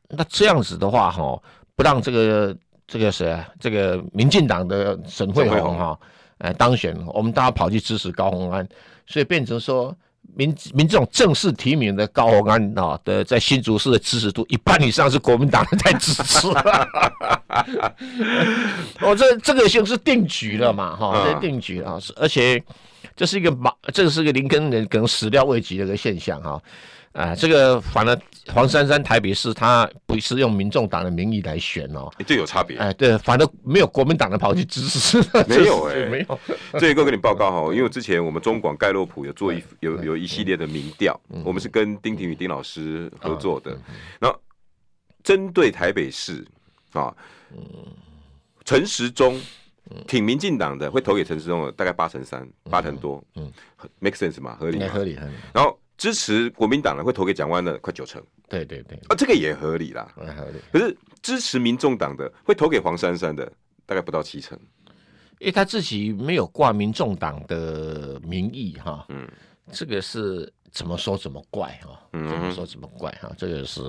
[0.09, 1.38] 那这样子的话哈，
[1.74, 5.98] 不让这个这个谁啊，这个民进党的沈惠虹哈。
[6.40, 8.66] 呃，当选，我们大家跑去支持高鸿安，
[9.07, 9.94] 所以变成说
[10.35, 16.48] 民民众正式提名的高鸿安啊的在新竹市的支持度一半以上是国民党在支持，
[19.03, 22.62] 我 这这个已经是定局了嘛，哈，这定局啊，而且
[23.14, 26.62] 这是一个马，这是一个林根人可能始料未及的一个现象哈。
[27.12, 28.16] 啊，这个反而
[28.53, 32.79] 黄珊珊台北市，他不是用民众党的名义来选哦，这有差别。
[32.79, 35.18] 哎，对，反正没有国民党的跑去支持，
[35.49, 36.40] 没有哎，没有。
[36.79, 43.77] 这一个跟你报告哈，因为之前我们中广盖洛普有做一有有一系列的民调，我们是跟丁廷宇丁老师合作的。
[44.20, 44.40] 然后
[45.25, 46.46] 针对台北市
[46.92, 47.12] 啊，
[48.64, 49.40] 陈时中
[50.07, 53.53] 挺民进党的，会投给陈时中的大概八成三，八成多，嗯
[53.99, 55.33] ，make sense 嘛，合理，合理，合理。
[55.53, 55.77] 然后。
[56.00, 60.58] 支持国民党的会投给蒋万的快九成，对对对，啊，这个也合理啦，合理。
[60.72, 63.44] 可是支持民众党的会投给黄珊珊的
[63.84, 64.58] 大概不到七成，
[65.38, 69.28] 因为他自己没有挂民众党的名义哈，嗯，
[69.70, 73.82] 这个是怎么说怎么怪哈，怎么说怎么怪哈，这个是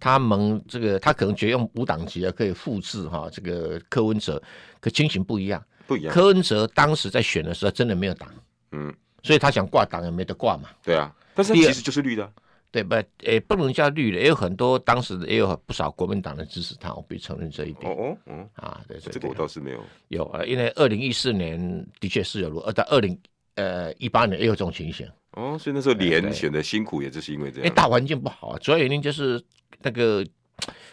[0.00, 4.42] 他们这个他可能觉得用无党籍啊可以复制哈，这个柯文哲，
[4.80, 6.14] 可情形不一样，不一样。
[6.14, 8.30] 柯文哲当时在选的时候真的没有党，
[8.72, 8.90] 嗯，
[9.22, 10.70] 所以他想挂党也没得挂嘛。
[10.82, 12.32] 对啊，但是其实就是绿的，
[12.70, 12.94] 对不？
[13.24, 17.90] 诶，不能叫绿的，也有很多当时也有不少国民党的支持他，我必须承认这一点。
[17.90, 23.18] 哦哦嗯，啊，对对，这个我倒是没有有啊，因为二零一四年的确是有如，而在二零
[23.56, 25.06] 呃一八年也有这种情形。
[25.32, 27.64] 哦，所以那时候连选的辛苦，也就是因为这样。
[27.64, 29.42] 因为大环境不好啊，主要原因就是
[29.82, 30.24] 那个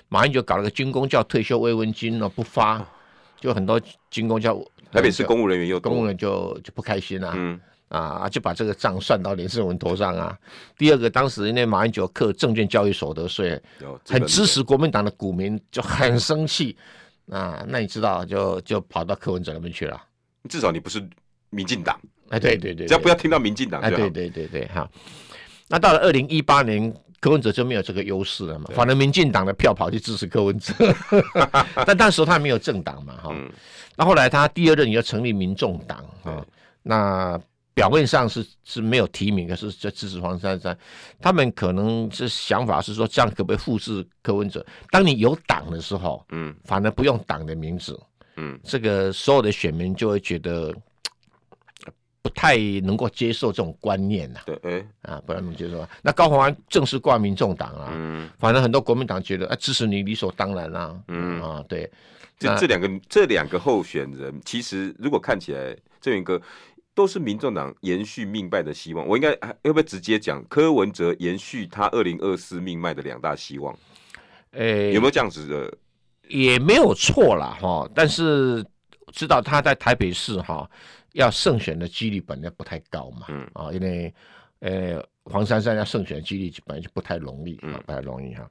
[0.10, 2.84] 马英九搞了个军工叫退休慰问金呢不发，
[3.40, 4.56] 就很多军工叫
[4.92, 7.60] 台北市公务人员又公务员就就不开心啊，嗯
[7.92, 10.38] 啊就把这个账算到连胜文头上啊。
[10.78, 13.62] 第二个，当时因为马英九课证券交易所得税，
[14.08, 16.76] 很支持国民党的股民就很生气
[17.30, 20.02] 啊，那你知道就就跑到柯文哲那边去了。
[20.50, 21.08] 至少你不是
[21.50, 22.00] 民进党。
[22.30, 24.90] 哎，对对对，只要不要听到民进党，哎，对对对对，哈。
[25.68, 30.74] 那到了二零一八年，柯文哲就没有这个优势了嘛，反正民进党的票跑去支持柯文哲，
[31.86, 33.36] 但那时候他还没有政党嘛，哈。
[33.98, 36.42] 那后来他第二任也要成立民众党啊，
[36.84, 37.40] 那
[37.74, 40.78] 表面上是是没有提名，可是在支持黄珊珊。
[41.20, 44.66] 他们可能是想法是说，这样可不可以复制柯文哲？
[44.90, 48.00] 当你有党的时候，嗯，反而不用党的名字，
[48.38, 50.74] 嗯，这个所有的选民就会觉得。
[52.24, 55.84] 不太能够接受这种观念呐、啊，对，哎、欸，啊，不太能接受。
[56.04, 61.92] 那高鸿安正式挂民众党啊，嗯，反正很多国民党觉得，啊，支持你理所当然啦、啊，嗯啊，对。
[62.38, 66.40] 这这两个这两个候选人，其实如果看起来，这一个
[66.94, 69.08] 都是民众党延续命脉的希望。
[69.08, 69.32] 我应该
[69.64, 73.74] 要不要直接讲柯文哲延续他二零二四命脉的两大希望？
[74.52, 75.78] 诶、欸，有没有这样子的？
[76.28, 77.90] 也没有错啦，哈。
[77.94, 78.66] 但是
[79.12, 80.70] 知道他在台北市哈。
[81.14, 84.14] 要胜选的几率本来不太高嘛，嗯啊，因为
[84.60, 88.50] 呃黄珊珊要胜选的几率本来就不太容易啊，不太容易哈。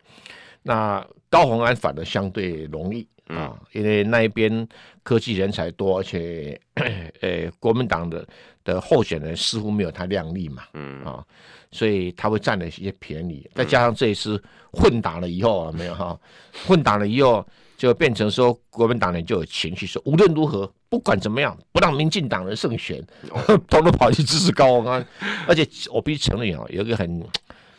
[0.62, 4.66] 那高鸿安反而相对容易啊，因为那一边
[5.02, 6.58] 科技人才多，而且
[7.20, 8.26] 呃国民党的
[8.64, 11.24] 的候选人似乎没有他亮丽嘛，嗯啊，
[11.70, 13.48] 所以他会占了一些便宜。
[13.54, 16.18] 再加上这一次混打了以后，没有哈，
[16.66, 17.46] 混打了以后。
[17.80, 23.02] 就变成说，国民党人就有情绪，说无论如何，不管怎么样，不让民进党人胜选，
[23.70, 25.06] 统统跑去支持高虹安。
[25.48, 27.26] 而且我必须承认啊，有一个很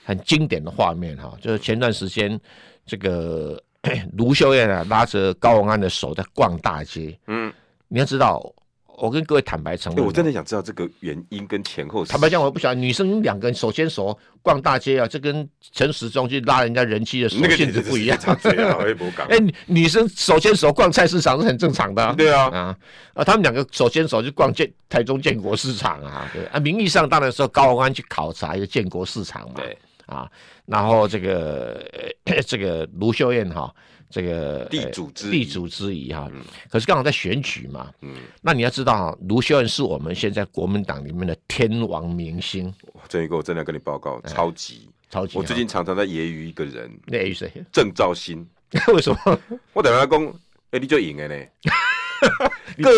[0.04, 2.42] 很经典的画面哈，就是前段时间
[2.84, 3.62] 这个
[4.18, 7.18] 卢秀燕啊拉着高文安的手在逛大街。
[7.28, 7.52] 嗯，
[7.88, 8.54] 你要知道。
[8.98, 12.06] 我跟各位坦白承认，我真的想知道这个原因跟前后。
[12.06, 18.16] 坦白讲，我不晓得女生两个人手牵手逛大街啊，这跟陈时中去拉人家人妻的手性质不一样。
[19.28, 22.14] 哎，女生手牵手逛菜市场是很正常的，啊。
[22.16, 22.78] 对啊，啊
[23.16, 29.76] 啊，他们两个手牵手去逛建台中建国市场啊，对啊，名义上当然说高文安去考察一个建国市场嘛，对
[30.12, 30.30] 啊，
[30.66, 31.84] 然后这个
[32.46, 33.74] 这个卢秀燕哈。
[34.14, 36.30] 这个地主之地主之谊哈，
[36.70, 42.76] 可是刚好在选举嘛，嗯，那你要知道，卢秀燕是我们现在国民党里面的天王明星。
[43.08, 45.38] 这一个我真的要跟你报告，超级超级。
[45.38, 47.64] 我最近常常在揶揄一个人，那揶揄谁？
[47.72, 48.46] 郑兆新。
[48.94, 49.40] 为什么？
[49.72, 50.26] 我等下讲，
[50.72, 51.46] 哎，你就赢了呢。
[52.84, 52.92] 各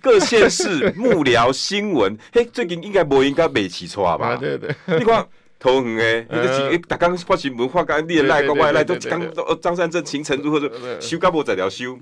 [0.00, 4.36] 各县市幕僚新闻，嘿，最近应该不应该被起错吧？
[4.36, 5.26] 对对，你看。
[5.60, 6.78] 头很诶，你个几？
[6.88, 9.20] 大刚发新闻，发刚你的赖个外赖都刚
[9.60, 10.58] 张善政行程如何？
[10.58, 10.70] 说
[11.00, 11.96] 修干部在聊修。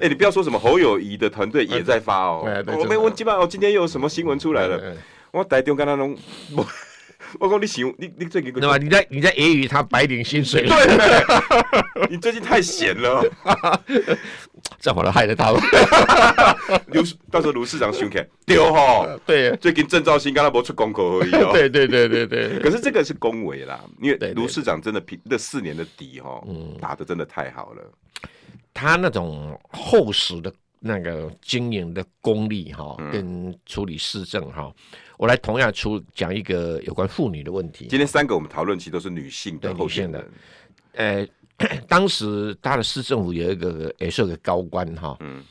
[0.00, 2.46] 哎，你不要说什么侯友谊的团队也在发哦。
[2.66, 4.94] 我没问，基本上我今天又有什么新闻出来了？
[5.30, 6.14] 我台中跟他弄，
[6.54, 6.66] 我
[7.40, 8.76] 我讲你喜你你最近对吧？
[8.76, 10.66] 你在你在揶揄他白领薪水？
[10.68, 10.76] 对，
[12.10, 13.24] 你最近太闲了。
[14.78, 15.60] 这会儿害得他们。
[16.88, 21.50] 刘到时候卢市长凶起来丢哈，对，最近郑兆新刚才没出公口而已哦。
[21.54, 26.42] 对对对对对，可是这个是恭维啦，因为卢市长真的凭这四年的底哈，
[26.80, 27.82] 打的真的太好了。
[28.72, 34.72] 他那种厚实的那个经营的功力哈，跟处理市政哈，
[35.16, 37.86] 我来同样出讲一个有关妇女的问题。
[37.88, 40.30] 今天三个我们讨论其实都是女性的候选人，
[40.92, 41.28] 呃。
[41.88, 45.42] 当时他的市政府有一个也是个高官哈，嗯，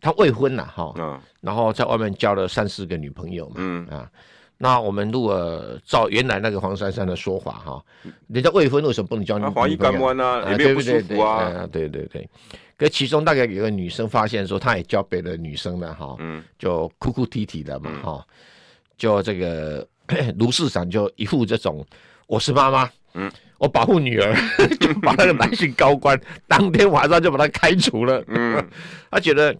[0.00, 3.86] 他未婚呐哈，嗯，然后在外面交了三四个女朋友嘛，嗯。
[3.86, 4.08] 啊，
[4.56, 7.84] 那我们如果照原来那个黄珊珊的说法哈，
[8.28, 9.54] 人家未婚为什么不能交女朋友？
[9.54, 12.28] 华裔干官啊，也没有不舒服啊，对对对，
[12.76, 18.26] 可其中大概有个女生发现说，她也交别的女生了哈，嗯，就哭哭啼啼的嘛哈，
[18.96, 19.86] 就这个
[20.38, 21.84] 卢市长就一副这种
[22.28, 23.28] 我是妈妈，嗯。
[23.58, 24.34] 我保护女儿，
[24.80, 28.22] 就把那个男性高官当天晚上就把他开除了。
[28.28, 28.64] 嗯，
[29.10, 29.54] 他觉得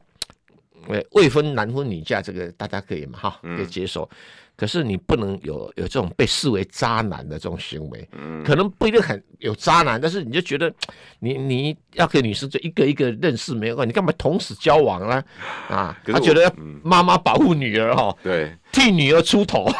[0.88, 4.08] 呃，未婚男婚女嫁这个大家可以嘛哈，可以接受。
[4.12, 4.16] 嗯
[4.59, 10.73] 可是你不能有有这种被视为渣男的这种行为，嗯，可能不一定很有渣男，但是你就觉得
[11.21, 15.23] 你你要跟女生就一个一个认识没有关系，你干嘛同时交往呢？
[15.71, 19.71] 啊，他觉得要妈妈保护女儿哈，对，替女儿出头，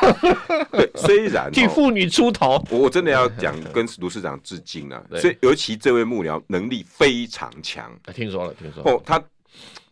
[0.95, 8.93] 虽然替妇女出头，我我真的要讲跟卢市长致敬啊， 所以尤其这位幕僚能力非常强，听说了听说了。
[8.93, 9.21] 哦，他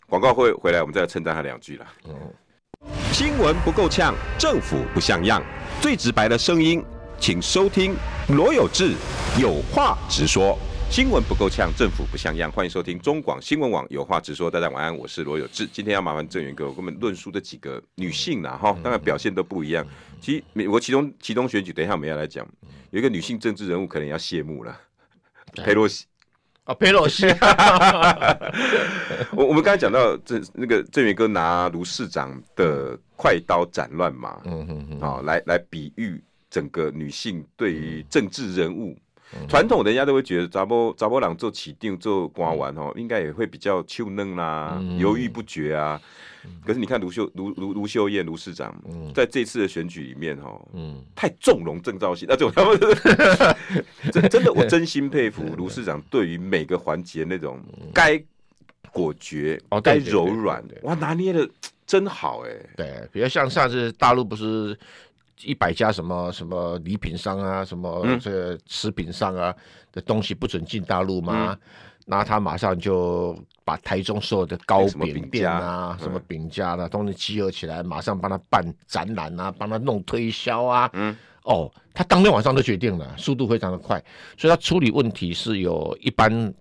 [0.08, 2.14] 广告会回来，我们再称赞他两句了，嗯。
[3.12, 5.42] 新闻不够呛，政府不像样，
[5.80, 6.84] 最直白的声音，
[7.18, 7.96] 请收听
[8.28, 8.94] 罗有志
[9.40, 10.58] 有话直说。
[10.90, 14.50] 新闻不够呛，政府不像样，欢迎收听中广新闻网有话直说。
[14.50, 15.66] 大家晚安，我是罗有志。
[15.72, 19.84] 今天要麻烦郑源哥，我跟我们论述的几个女性啦，哈，当然表现都不一样。
[20.20, 22.46] 其实美国其中其中选举，等一下我们要来讲，
[22.90, 24.78] 有一个女性政治人物可能要谢幕了，
[25.56, 26.04] 佩洛西。
[26.66, 27.26] 啊，佩洛西，
[29.30, 38.98] 我我们刚才讲到郑那个郑源哥拿卢市长的快刀斩乱麻，嗯嗯嗯，啊，来来比喻整个女性对于政治人物，
[39.48, 46.00] 传、嗯、统人家都会觉得查波查波朗做起定做官员哦，应该也会比较羞嫩啦，犹、嗯、豫不决啊。
[46.64, 48.72] 可是你看卢秀卢卢卢秀燕卢市长，
[49.12, 52.78] 在这次的选举里面哈，嗯，太纵容郑肇庆，那种他们
[54.12, 57.60] 真真的，我真心佩服 卢市长对于每个环节那种
[57.92, 58.22] 该
[58.92, 61.48] 果决哦，该柔软，哇，拿捏的
[61.84, 62.50] 真好哎。
[62.76, 64.78] 对，比如像上次大陆不是
[65.42, 69.54] 一百家什么什么礼品商啊，什么这个食品商啊
[69.92, 71.56] 的东西不准进大陆吗？
[72.08, 80.88] 那他马上就把台中所有的糕饼店啊、什么饼家的东西集合起来，马上帮他办展览啊，帮他弄推销啊。
[80.92, 84.00] 嗯，哦，他当天晚上就决定了，速度非常的快，
[84.38, 86.54] 所以他处理问题是有一般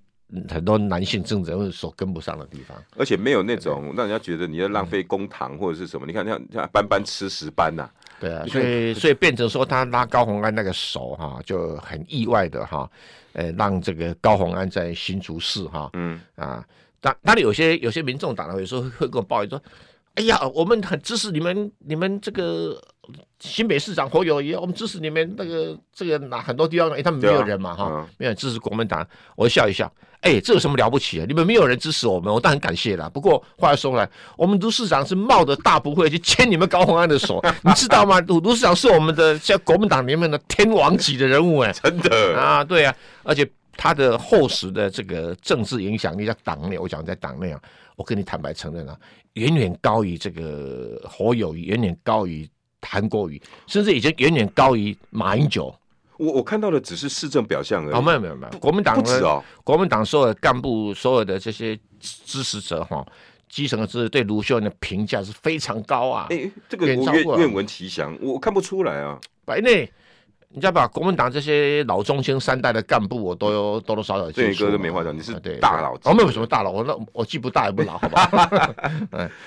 [0.50, 6.08] 很多男性政治人物所跟不上的地方，而且没有那种让人家觉得你要浪费公堂或者是什么。
[6.08, 7.88] 你看像像班班吃食班呐，
[8.20, 12.90] 对啊，所以所以变成说他拉高红安那个手哈，就很意外的哈。
[13.34, 16.66] 呃，让这个高红安在新竹市哈，嗯啊，
[17.02, 19.62] 当当然有些有些民众党呢，有时候会跟我抱怨说，
[20.16, 22.82] 哎呀，我们很支持你们，你们这个。
[23.40, 29.92] 新北市长侯友宜，我们支持你们那个这个哪很多地方，哎，他们没有人嘛哈，啊、没有人支持国民党，我笑一笑，
[30.22, 31.26] 哎，这有什么了不起啊？
[31.28, 33.10] 你们没有人支持我们，我当然感谢啦。
[33.10, 38.20] 不过话又说回来，我们卢市长是冒着大不讳去牵你们高鸿安的手， 你知道吗？
[38.22, 47.62] 卢卢市长是我们的像国民党里面的天王级的人物哎，真的啊，对啊，而且他的厚实的这个政治影响力在党内，我讲在党内啊，
[47.96, 48.98] 我跟你坦白承认啊，
[49.34, 52.50] 远远高于这个侯友宜，远远高于。
[52.86, 55.74] 韩国瑜甚至已经远远高于马英九。
[56.18, 57.94] 我我看到的只是市政表象而已。
[57.94, 63.06] 哦，没有没有没有，国民党不止哦，国民党所有的干部、所有的这些支持者哈，
[63.50, 66.28] 基层的支持对卢秀燕的评价是非常高啊。
[66.30, 69.20] 哎，这个我愿愿闻其详，我看不出来啊。
[69.44, 69.92] 白内，
[70.48, 70.88] 你知道吧？
[70.88, 74.32] 国民党这些老中青三代的干部，我都有多多少少。
[74.32, 75.96] 这个都没话讲，你是大佬。
[76.06, 78.76] 哦，没有什么大佬，我那我既不大也不老，好吧？
[79.12, 79.30] 嗯。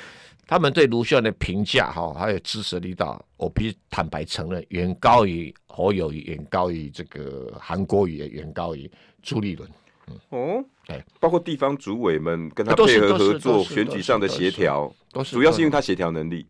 [0.48, 8.90] 他们对卢秀燕的评价哈，还有支持力道，我必须坦白承认，远高于侯友宜，远高于这个韩国瑜，也远高于
[9.22, 9.68] 朱立伦。
[10.06, 16.46] 嗯，哦，对，包括地方主委们跟他配合合作，选举上的协调，都是主要是因为他协调能力，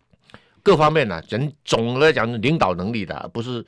[0.62, 3.66] 各方面呢、啊，总总的来讲，领导能力的，不是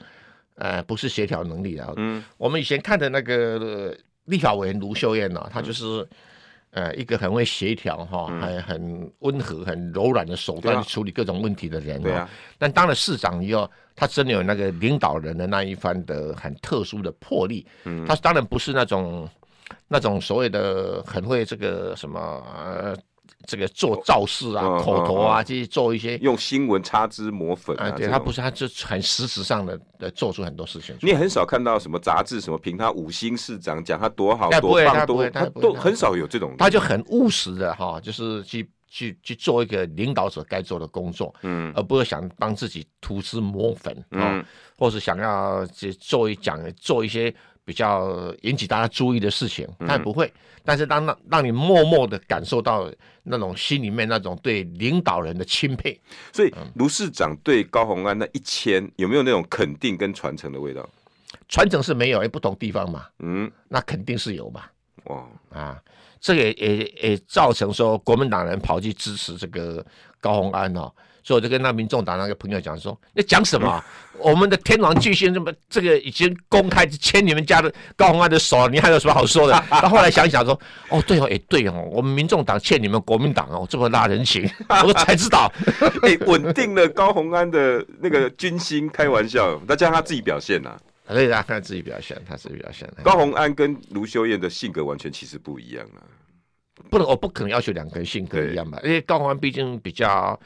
[0.55, 1.93] 呃，不是协调能力的。
[1.97, 6.03] 嗯，我们以前看的那个立法委员卢秀燕呢、啊，他就是。
[6.03, 6.09] 嗯
[6.71, 12.01] 呃，一个很会协调哈，很很温和、很柔软的手段去处理各种问题的人。
[12.03, 12.29] 对啊。
[12.59, 17.67] 但当了市长以后，他真的有那个领导人的那一番的很特殊的魄力。
[17.85, 18.07] 嗯。
[18.07, 19.29] 他当然不是那种
[19.89, 22.21] 那种所谓的很会这个什么
[22.55, 22.97] 呃。
[23.47, 30.95] 这个做造势啊，哦、口头啊，去、哦、做一些用新闻擦脂抹粉啊，对他不是，他就很实质上的的做出很多事情。
[31.01, 36.55] 你也很少看到什么杂志什么评他五星市长，讲他多好多棒，多他都很少有这种。
[36.59, 44.45] 他就很务实的哈，就是去去去做一个领导者该做的工作，嗯，而不是想帮自己涂脂抹粉，嗯，
[44.79, 47.35] 或是想要去做一讲做一些。
[47.71, 50.27] 比较引起大家注意的事情，他也不会。
[50.27, 52.91] 嗯、但是当让让你默默的感受到
[53.23, 55.97] 那种心里面那种对领导人的钦佩，
[56.33, 60.85] 所以卢市长对高鸿安那一千有没有那种肯定跟传承的味道？
[61.49, 63.07] 传承是没有，哎，不同地方嘛。
[63.21, 64.65] 嗯，那肯定是有嘛。
[65.05, 65.81] 哇啊，
[66.21, 69.87] 这个也也也造成说国民党人跑去支持这个
[70.21, 70.93] 高鸿安哦。
[71.23, 73.83] 所以我就跟那民众党那个朋友讲说：“你讲什么？
[74.19, 80.59] 我们的天王巨星这么这个已经公开牵你们家的高虹安的手，你还有什么好说的？” 他后来想一想说
[80.91, 84.49] ：“哦，对哦，哎，对哦，我们民众党欠你们国民党哦这么拉人情。
[84.87, 85.51] ”我才知道，
[86.03, 90.81] 哎，稳定了高虹安的那个军心，开玩笑，那叫他自己表现呐、啊。
[91.13, 92.89] 可以让他自己表现，他自己表现。
[93.03, 96.07] 高洪安跟卢修燕的性格完全其实不一样啊，
[96.89, 100.39] 不能，我不可能要求两个人性格一样吧，因为高洪安毕竟比较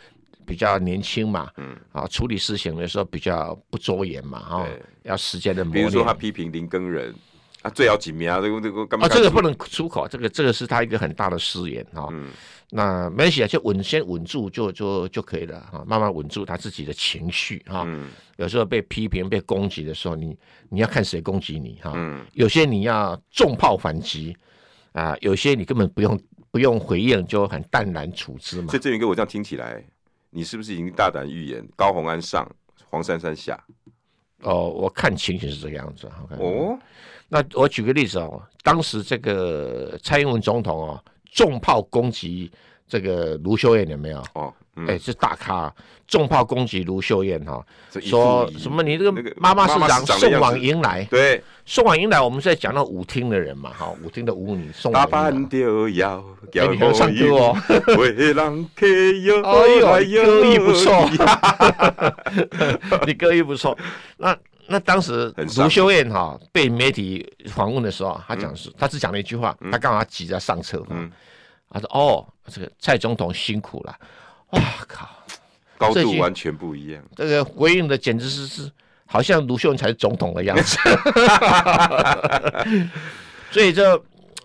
[0.47, 4.67] 比较年轻嘛，嗯，啊，处理事情的时候比较不周延嘛，哈，
[5.03, 5.87] 要时间的磨练。
[5.87, 7.15] 比如说他批评林根人
[7.63, 12.09] 啊，最要紧命啊，这个这个，啊，这个不能出口，这个这个是他一个很大的失言啊。
[12.11, 12.31] 嗯
[12.71, 17.85] 那没关系啊，就稳先稳住就就就可以了哈，慢慢稳住他自己的情绪哈。
[17.87, 20.37] 嗯、有时候被批评、被攻击的时候，你
[20.71, 21.93] 你要看谁攻击你哈。
[21.95, 24.37] 嗯、有些你要重炮反击
[24.91, 26.21] 啊，有些你根本不用
[26.51, 28.69] 不用回应，就很淡然处之嘛。
[28.69, 29.85] 所以这郑源哥，我这样听起来，
[30.35, 32.45] 你是不是已经大胆预言高红安上，
[32.91, 33.59] 黄珊珊下？
[34.43, 36.11] 哦，我看情形是这个样子。
[36.39, 36.79] 哦，
[37.29, 41.03] 那我举个例子哦，当时这个蔡英文总统哦。
[41.35, 42.49] 重炮攻击
[42.87, 44.23] 这个卢秀燕有没有？
[44.35, 44.55] 哦，
[44.89, 45.73] 哎、是大咖，
[46.09, 47.65] 重炮攻击卢秀燕哈，
[48.01, 55.11] 说什么你这个妈妈市长送往迎来，对，送往迎来，我们是在讲到舞厅的人嘛，哈，舞厅的舞女送往迎来。
[55.11, 57.57] 打扮就要，给你唱歌哦，
[57.99, 61.09] 为郎客哟，哎呦，歌艺不错，
[63.07, 63.79] 你歌艺不错。
[64.17, 70.83] 那那当时卢秀燕哈被媒体访问的时候，他讲是，他只讲了一句话，他干嘛急着上车？
[70.91, 71.11] 嗯。
[71.71, 73.97] 他说：“哦，这个蔡总统辛苦了，
[74.55, 75.09] 哇靠，
[75.77, 77.03] 高度完全不一样。
[77.15, 78.71] 这个回应的简直是是，
[79.07, 80.79] 好像卢秀恩才是总统的样子。
[83.51, 84.03] 所以这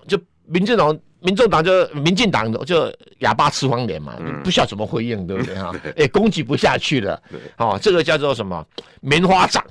[0.07, 5.74] 就民进党、民众党就民进党的就哑巴吃黄连嘛，嗯、不晓得怎么回应，对不对哈？
[5.97, 7.22] 哎，攻击不下去了，
[7.57, 8.65] 哦，这个叫做什么
[9.01, 9.63] 棉花掌，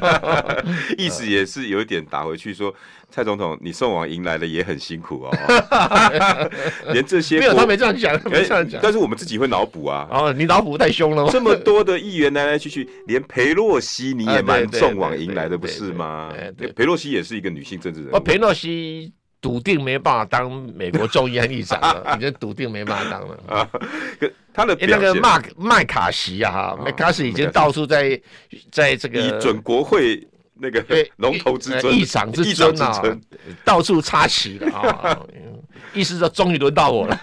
[0.98, 2.74] 意思也是有一点打回去说。”
[3.14, 5.30] 蔡总统，你送往迎来的也很辛苦哦，
[6.94, 10.08] 连这些没有他没这样讲，没这样讲，但是我们自己会脑补啊。
[10.10, 11.28] 哦，你脑补太凶了。
[11.30, 16.32] 这么多的议员来来去去，连裴洛西你也蛮送往迎来的，不是吗？
[16.74, 18.18] 裴洛西也是一个女性政治人物。
[18.20, 19.12] 裴洛西
[19.42, 23.68] 笃定没办法当美国众议院议长了， 已经笃定没办法当了啊。
[24.54, 28.18] 他的那个麦麦卡锡啊，麦卡锡已经到处在
[28.70, 30.26] 在这个以准国会。
[30.54, 30.84] 那个
[31.16, 33.02] 龙头之尊，议长之尊啊，
[33.64, 35.18] 到处插旗了啊！
[35.92, 37.20] 意思说，终于轮到我了。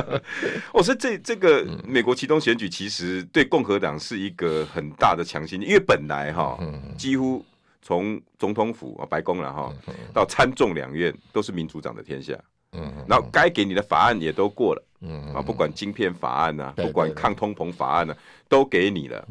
[0.72, 6.58] 我说这这个美国其中选举，其实对共和党是一个很大的强心，因为本来哈，
[6.96, 7.44] 几乎
[7.82, 9.72] 从总统府啊白宫了哈，
[10.12, 12.38] 到参众两院都是民主党的天下。
[12.72, 18.16] 嗯，然后该给你的法案也都过了，嗯啊，不管晶片法案呐，不管抗通膨法案呢，
[18.48, 19.26] 都给你了。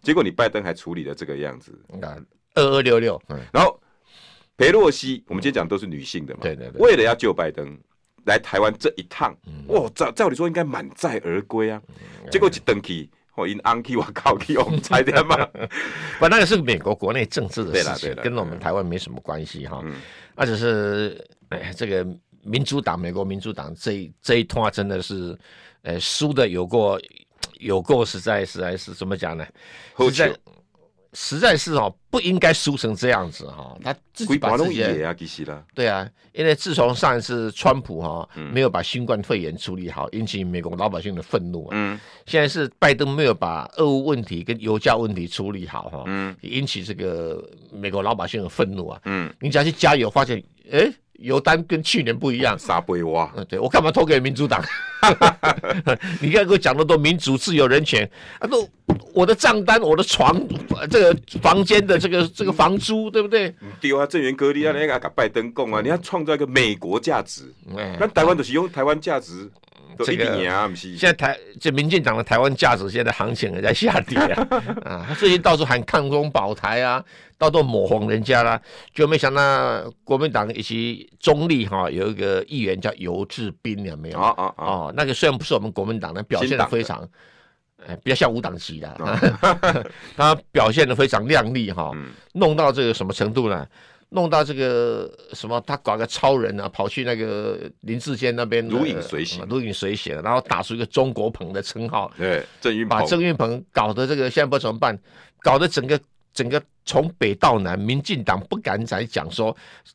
[0.00, 1.76] 结果你拜登还处理了这个样子。
[2.54, 3.20] 二二六六，
[3.52, 3.80] 然后
[4.56, 7.76] 裴洛西，我们今天讲都是女性的嘛，对对对，为了要救拜登
[8.26, 9.36] 来台湾这一趟，
[9.66, 11.82] 哇，照照理说应该满载而归啊，
[12.30, 15.36] 结果一登机，我因安去我靠去，我们猜的嘛，
[16.18, 19.82] 不，那个是美国国内政治的事情，跟我们台湾没什么关系哈，
[20.36, 22.06] 那只是哎，这个
[22.42, 25.36] 民主党，美国民主党这这一通真的是，
[25.82, 27.00] 呃，输的有过
[27.58, 29.46] 有过实在实在是怎么讲呢？
[29.98, 30.34] 实在。
[31.14, 33.76] 实在是哦，不应该输成这样子哈。
[33.82, 34.82] 他自己把自己
[35.74, 41.70] 对啊，因为自从上一次川普哈没有把新冠肺炎处理好，引起美国老百姓的愤怒啊。
[41.72, 41.98] 嗯。
[42.26, 47.42] 现在是拜登没有把俄乌问题跟油价问题处理好哈，嗯，引起这个
[47.72, 49.00] 美国老百姓的愤怒啊。
[49.04, 49.32] 嗯。
[49.40, 50.92] 你只要去加油，发现哎。
[51.20, 53.32] 油单跟去年不一样，傻杯哇！
[53.36, 54.62] 嗯，对我干嘛投给民主党？
[56.20, 58.08] 你刚才给我讲的都民主、自由、人权
[58.40, 58.68] 啊，都
[59.14, 60.40] 我的账单、我的床、
[60.90, 63.54] 这个房间的这个这个房租，对不对？
[63.80, 67.42] 对啊，正源哥，你要那个拜登供啊，你要创造一个美国价值。
[67.98, 69.50] 那台湾就是用台湾价值。
[69.98, 70.36] 这个
[70.74, 74.48] 现在台这民进党的台湾价值现在行情也在下跌啊！
[74.84, 77.02] 啊，他最近到处喊抗中保台啊，
[77.38, 78.60] 到处抹红人家啦，
[78.92, 84.18] 就没想到国民党以及中立哈有一个议员叫游志斌，有没有？
[84.18, 87.08] 哦哦哦，那个虽然不是我们国民党，但表现的非常，
[87.86, 88.96] 哎，比较像无党籍的，
[90.16, 91.92] 他表现的非常靓丽哈，
[92.32, 93.66] 弄到这个什么程度呢？
[94.14, 102.10] 弄到这个什么，他搞个超人啊，跑去那个林志坚那边如影随形，如影随形，然后打出一个中国鹏的称号。
[102.16, 104.96] 对，郑运鹏把郑云鹏搞得这个现在不知道怎么办，
[105.40, 105.98] 搞得整个
[106.32, 109.54] 整个从北到南，民进党不敢再讲说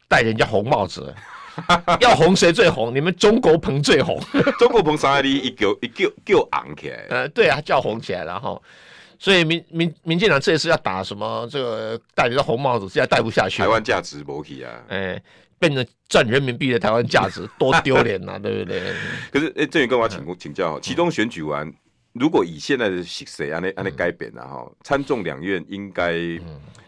[0.10, 1.16] 戴人家红帽子，
[2.02, 2.94] 要红谁最红？
[2.94, 4.20] 你们中国鹏最红，
[4.60, 7.06] 中国鹏上海的一叫一叫叫昂起来。
[7.10, 8.62] 呃，对啊，叫红起来了哈。
[9.20, 13.62] 所以民民民进党这一次要打什么这个戴着红帽子，现在戴不下去。
[13.62, 15.22] 台湾价值没去啊，哎，
[15.60, 18.82] 变成赚人民币的台湾价值，多丢脸呐， 对不对？
[19.30, 21.70] 可是，哎，郑宇跟我请请教，其中选举完，
[22.14, 26.14] 如果以现在的形势按呢按呢改变了哈，参众两院应该，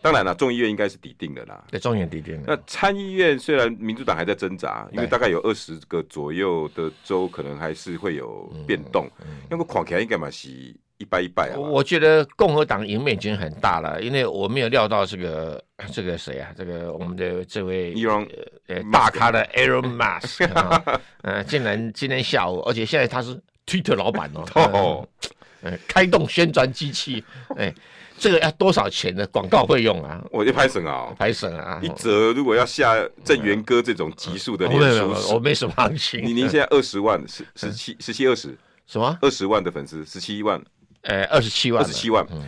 [0.01, 1.61] 当然了，众议院应该是抵定的啦。
[1.69, 2.43] 对，众议院抵定了。
[2.47, 9.09] 那参议院虽然民主党还在挣扎，因为大概有二十个左右的州可能还是会有变动，
[9.49, 10.73] 那个看起来应该嘛是。
[11.01, 11.57] 一败一败啊！
[11.57, 18.27] 我觉得共和党赢面已经很大了，因为我没有料到这个 这个谁啊，这个我们的这位 Elon
[18.67, 20.47] 呃大咖的 Elon Musk，
[21.23, 23.35] 呃，竟然今天下午，而且现在他是
[23.65, 25.07] Twitter 老板哦，
[25.63, 27.23] 呃，开动宣传机器，
[27.57, 27.73] 哎，
[28.19, 30.23] 这个要多少钱的广告费用啊？
[30.31, 31.79] 我就拍省啊，拍省啊！
[31.81, 32.95] 一折如果要下
[33.25, 36.23] 郑源哥这种级数的脸书，我没什么行情。
[36.23, 39.17] 你您现在二十万，十十七十七二十什么？
[39.21, 40.61] 二十万的粉丝，十七万。
[41.01, 42.25] 呃，二十七万，二十七万。
[42.31, 42.43] 嗯，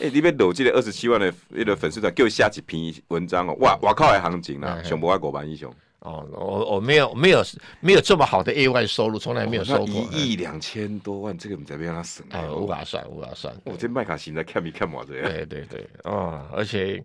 [0.00, 3.54] 哎，里面累积了二十七万的那个粉丝团，给我下几篇文章哦。
[3.60, 5.72] 哇，哇靠，还行情啊，熊博爱国版英雄。
[6.00, 7.44] 哦，我我没有没有
[7.80, 9.88] 没有这么好的业外收入，从来没有收过。
[9.88, 13.52] 一亿两千多万，这个我们在边让他省啊，无法算，无法算。
[13.64, 15.00] 我这麦卡锡在看没看嘛？
[15.06, 15.24] 这样。
[15.28, 17.02] 对对对，哦，而且，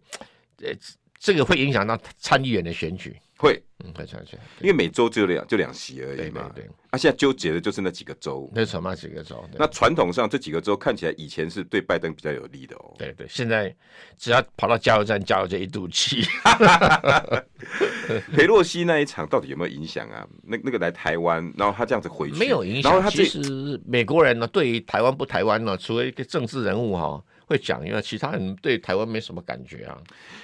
[0.61, 0.69] 呃，
[1.19, 3.15] 这个会影响到参议员的选举。
[3.41, 6.51] 会，嗯，会上去，因为每周只有两就两席而已嘛。
[6.53, 9.43] 对，那现在纠结的就是那几个州，那什么几个州？
[9.57, 12.93] 那传统上这几个州看起来以前是对拜登比较有利的哦。
[12.99, 13.75] 对对，现在
[14.15, 16.21] 只要跑到加油站加油这一肚气。
[18.31, 20.27] 裴洛西那一场到底有没有影响啊？
[20.43, 22.91] 那那个来台湾，然后他这样子回去没有影响。
[22.91, 29.97] 然后他其实美国人呢，对于台湾不台湾呢，除了一个政治人物哈会讲，因为其他人对台湾没什么感觉啊。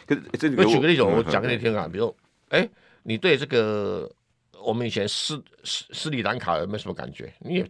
[0.08, 2.16] 可是这我举个例子，我讲给你听啊，比如
[2.50, 2.68] 哎。
[3.08, 4.12] 你对这个
[4.62, 7.34] 我们以前斯斯斯里兰卡有没有什么感觉？
[7.40, 7.64] 你也，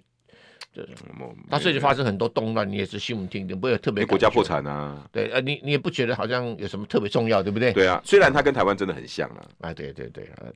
[0.74, 0.96] 就是，
[1.48, 4.04] 他最近发生很多动乱，你也是新闻听听，不会特别。
[4.04, 5.08] 国家破产啊？
[5.12, 7.72] 对，呃，你你也不觉得好像有什么特别重要，对不对？
[7.72, 9.46] 对啊，虽然他跟台湾真的很像啊。
[9.62, 10.50] 啊，对对对啊，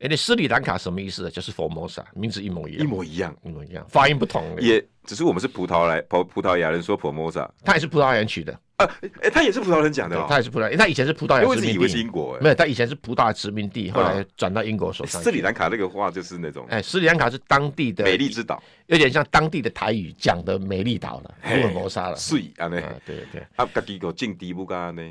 [0.00, 1.30] 哎，那斯里兰卡什么意思？
[1.30, 4.44] 就是 Formosa，名字一模一样，一模一样，一模一样，发音不同。
[4.60, 8.60] 也只是我们是葡萄来葡葡萄牙人说 Formosa，他也是葡萄牙人取的。
[8.78, 8.88] 啊，
[9.22, 15.20] 哎，他也是葡萄牙人讲的，哦，他也是葡萄牙，他以前是葡萄牙殖民地，以为是英国，没有，他以前是葡萄牙殖民地，后来转到英国手上。
[15.20, 25.02] 斯里兰卡那个话就是那种，哎，斯里兰卡是当地的美丽之岛，有点像当地的台语讲的美丽岛了，福尔摩沙了，水啊，那对对，啊，自己个境地不干呢。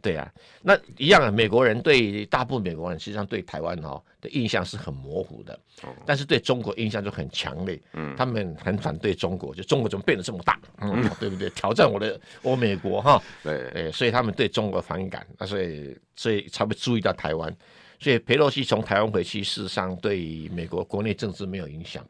[0.00, 0.26] 对啊，
[0.62, 1.30] 那一样啊。
[1.30, 5.60] 美国人对大部分美国人，实际上对台湾哦的印象是很模糊的，
[6.06, 7.78] 但是对中国印象就很强烈。
[7.92, 10.58] 嗯，他们很反对中国，就中国怎么变得这么大？
[10.80, 11.50] 嗯，对不对？
[11.50, 13.13] 挑战我的我美国哈。
[13.42, 17.54] 对，哎，所以他们对中国反感，那所以所以才会注意到台湾。
[18.00, 22.04] 所以佩洛西从台湾回去，事实上对美国国内政治没有影响，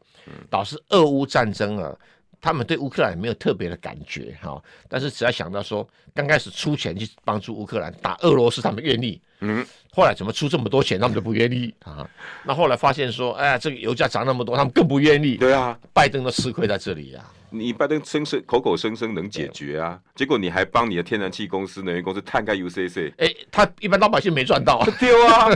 [0.49, 1.95] 导致俄乌战争啊。
[2.41, 9.19] 他们对乌克兰也没有特别的感觉哈，但是只要想到说刚开始出钱去帮助乌克兰打俄罗斯，他们愿意。
[9.39, 12.07] 嗯，后来怎么出这么多钱，他们就不愿意 啊。
[12.43, 15.37] 那后来发现说，哎呀，这个油价涨那么多，他们更不愿意。
[15.37, 17.33] 对啊，拜登都吃亏在这里呀、啊。
[17.57, 24.87] 你拜登声声口口声声能解决啊，结果你还帮你的天然气公司、能源公司探开 UCC，哎，他一般老百姓没赚到，啊。
[24.99, 25.49] 丢啊！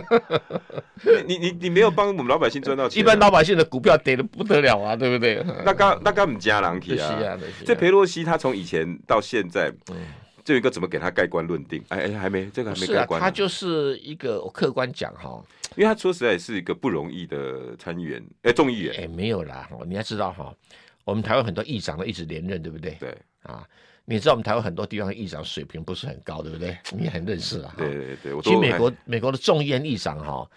[1.26, 5.44] 你你你没有帮我们老百姓赚到钱，一般老百姓的股票跌的不得了啊，对不对？
[5.66, 9.72] 那刚那刚我们加人气啊，这裴洛西他从以前到现在，
[10.44, 11.84] 这一个怎么给他盖棺论定？
[11.90, 15.42] 哎哎，还没这个还没盖棺，他就是一个我客观讲哈，
[15.76, 20.54] 因为他说实在是一个不容易的参议员，哎，众议员，哎，没有啦，你要知道哈。
[21.10, 22.92] 我们台湾很多议长都一直连任，对不对？
[23.00, 23.68] 对啊，
[24.06, 26.78] 你知道我们台湾很多地方的议长水平不是很高，对不对？
[26.96, 27.74] 你也很认识啊。
[27.78, 30.50] 对对对，其实美国美国的众议院议长哈，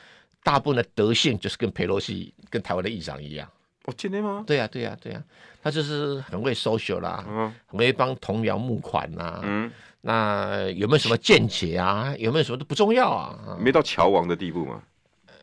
[0.43, 3.49] 大部分的德性就是跟佩洛西跟台湾的议长一样。
[3.87, 4.45] 哦，真的吗？
[4.47, 5.23] 对呀对呀对呀，
[5.63, 12.15] 他就是很会 social 啦，嗯，很会帮同僚募款呐，嗯，那有没有什么见解啊？
[12.19, 13.57] 有没有什么都不重要啊？
[13.61, 14.83] 没到桥王的地步吗？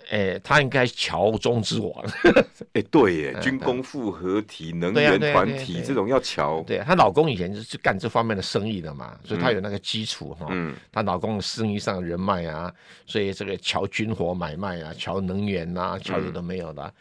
[0.09, 1.91] 哎，他应该桥中之王。
[2.73, 6.63] 哎，对耶， 军工复合体、能源团体这种要桥。
[6.65, 10.47] 对，她老公以前就是干这方面的生意的嘛，所以她有那个基础哈。
[10.49, 10.75] 嗯。
[10.91, 12.73] 她老公生意上人脉啊，
[13.05, 16.93] 所以这个桥军火买卖啊，桥能源啊，桥有的没有的。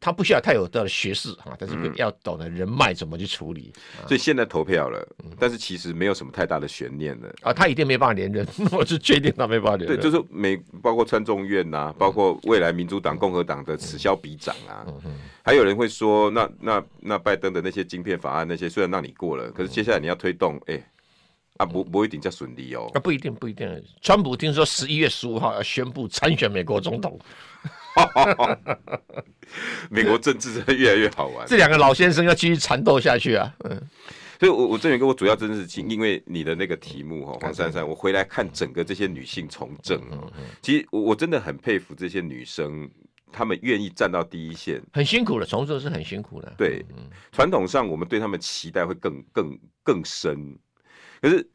[0.00, 3.72] 他不需要太有的学识哈，但是要懂得人脉怎么去处理。
[4.06, 5.06] 所以现在投票了，
[5.38, 7.28] 但是其实没有什么太大的悬念了。
[7.42, 10.00] 啊，他一定没办法连任， 我是确定他没办法连任。
[10.00, 14.86] 对，就是美包括参众院呐，包括未来民主党、共和党的此消彼长啊。
[15.42, 20.82] 还有人会说，那那那拜登的那些晶片法案那些虽然让你过了，可是接下来你要推动，哎，
[21.56, 22.90] 啊不不一定叫顺利哦。
[22.94, 23.84] 啊，不一定不一定。
[24.00, 27.18] 川普听说十一月十五号要宣布参选美国总统。
[29.90, 33.52] 美国政治真的越来越好玩，这两个老先生要继续缠斗下去啊！
[33.64, 33.80] 嗯，
[34.38, 40.00] 所以我，我我郑源哥，我主要真的是因为你的那个题目哈，黄珊珊，我回来看整个这些女性从政，
[40.60, 42.88] 其实我我真的很佩服这些女生，
[43.32, 46.52] 她们愿意站到第一线，很辛苦的，从政是很辛苦的。
[46.58, 46.84] 对，
[47.32, 50.58] 传统上我们对他们期待会更更更深，
[51.22, 51.48] 可是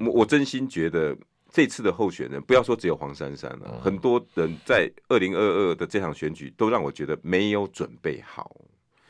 [0.00, 1.16] 我我真心觉得。
[1.52, 8.56] 这次的候选人，不要说只有黄珊珊了，嗯、很多人在二零二二的这场选举都让我觉得没有准备好。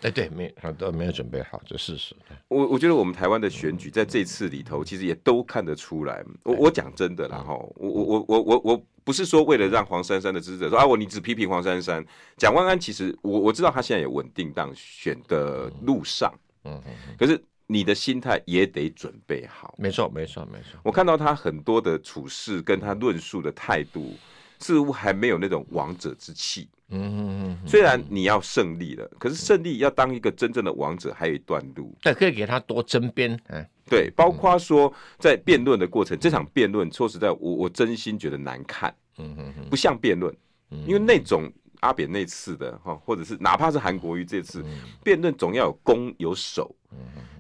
[0.01, 2.17] 哎，对，没，都没有准备好，这事实。
[2.49, 6.25] 我我觉得我们台湾的选举在这次里头，其实也都看得出来。
[6.27, 12.05] 嗯、我我讲真的啦，哈、嗯，我我我我我我不是说为了让黄珊珊的支持者说啊，我你只批评黄珊珊。
[12.37, 16.35] 蒋万安其实我我知道他现在也稳定当选的路上，
[16.65, 17.41] 嗯嗯，嗯可是。
[17.67, 19.75] 你的心态也得准备好。
[19.79, 20.79] 没错，没错，没错。
[20.83, 24.15] 我看到他很多的处事跟他论述的态度，
[24.59, 26.69] 似乎还没有那种王者之气。
[26.89, 27.59] 嗯。
[27.67, 31.97] 虽然你要胜利了，可是胜利要当一个真正的王者，还有一段路。
[32.03, 33.39] 但可以给他多争辩。
[33.49, 38.95] 嗯，对，包括说在辩论的过程，这场辩论说实在，我我真心觉得难看。
[39.19, 39.69] 嗯嗯嗯。
[39.71, 40.35] 不像辩论，
[40.71, 41.51] 因为那种
[41.83, 44.65] 阿扁那次的哈，或者是哪怕是韩国瑜这次
[45.05, 46.75] 辩论，总要有攻有守。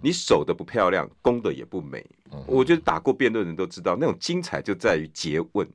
[0.03, 2.05] 你守的不漂亮，攻的也不美。
[2.47, 5.66] 我觉得打过辩论的人都知道，那种精彩就在于诘问。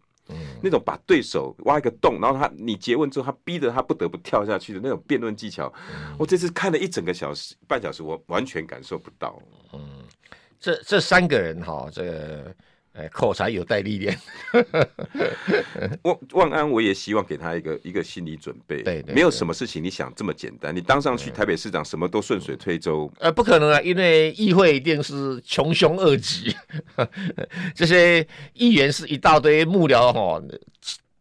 [0.62, 5.72] 那种把对手挖一个洞，然后他你詰问之后，他逼得他不得不跳下去的那种辩论技巧，
[6.20, 9.42] 我这次看了一整个小时半小时，我完全感受不到。
[9.72, 10.04] 嗯，
[10.60, 12.56] 这这三个人哈，这个。
[13.10, 14.18] 口才有待历练。
[16.04, 18.82] 万万安，我也希望给他一个一个心理准备。
[18.84, 20.74] 对，没有什么事情你想这么简单。
[20.74, 23.12] 你当上去台北市长，什么都顺水推舟。
[23.20, 26.56] 呃，不可能啊，因为议会一定是穷凶恶极，
[27.76, 30.42] 这些议员是一大堆幕僚哈，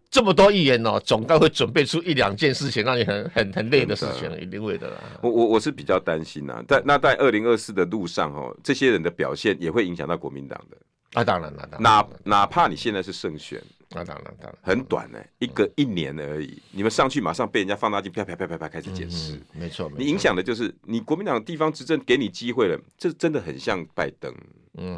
[0.08, 4.90] 这么多议员哦，总该会准备出一两件事情让你很很很累的事情，一定会的。
[5.20, 10.76] 我我我是比较担心呐，在那在二零二四的路上哦，这些人的表现也会影响到国民党的。
[11.12, 16.60] 那当然了，哪哪怕你现在是胜选，那当然，当然很短呢，一个一年而已。
[16.72, 19.90] 你们上去马上被人家放大镜啪啪啪啪啪开始检视，没错。
[19.96, 24.34] 你影响的就是你国民党地方执政给你机会了，这真的很像拜登，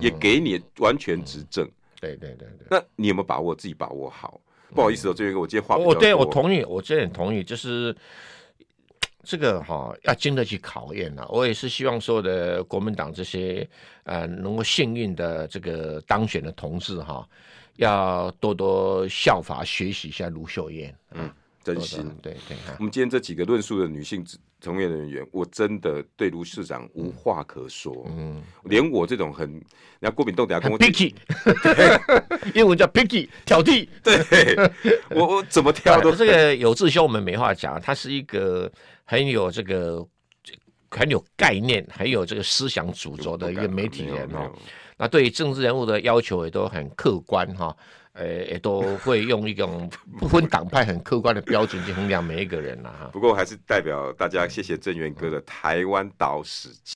[0.01, 1.69] 也给你完全执政。
[2.01, 2.67] 对对对对。
[2.71, 3.55] 那你有没有把握？
[3.55, 4.41] 自己把握好。
[4.75, 7.95] 不好意思哦，这边我今天话我对我同意，我真的很同意，就是。
[9.29, 13.68] 这个哈、哦、要经得起考验呐，我也是希望所有的国民党这些
[14.05, 17.29] 呃能够幸运的这个当选的同志哈、哦，
[17.76, 21.31] 要多多效法学习一下卢秀燕，嗯，
[21.62, 22.11] 真心。
[22.22, 22.57] 对对。
[22.79, 24.24] 我们今天这几个论述的女性
[24.62, 29.62] 从业人员，我真的对卢市长无话可说，嗯，连我这种很，人
[30.01, 31.12] 家郭炳栋等下跟我 picky，
[32.57, 34.57] 英文叫 picky 挑剔，对。
[35.11, 38.72] 我我怎么挑都 这个有志兄我们没话讲，他是一个。
[39.11, 40.07] 很有这个
[40.91, 44.53] 很有概念，很有这个思想主轴的一个媒体人哦。
[44.99, 47.75] 那对于政治人物的要求也都很客观哈，
[48.13, 53.09] 呃，也都会用一种不分党派、很客观的标准去衡量每一个人了哈。
[53.11, 56.83] 不过还是代表大家谢谢郑源哥的台湾岛史记。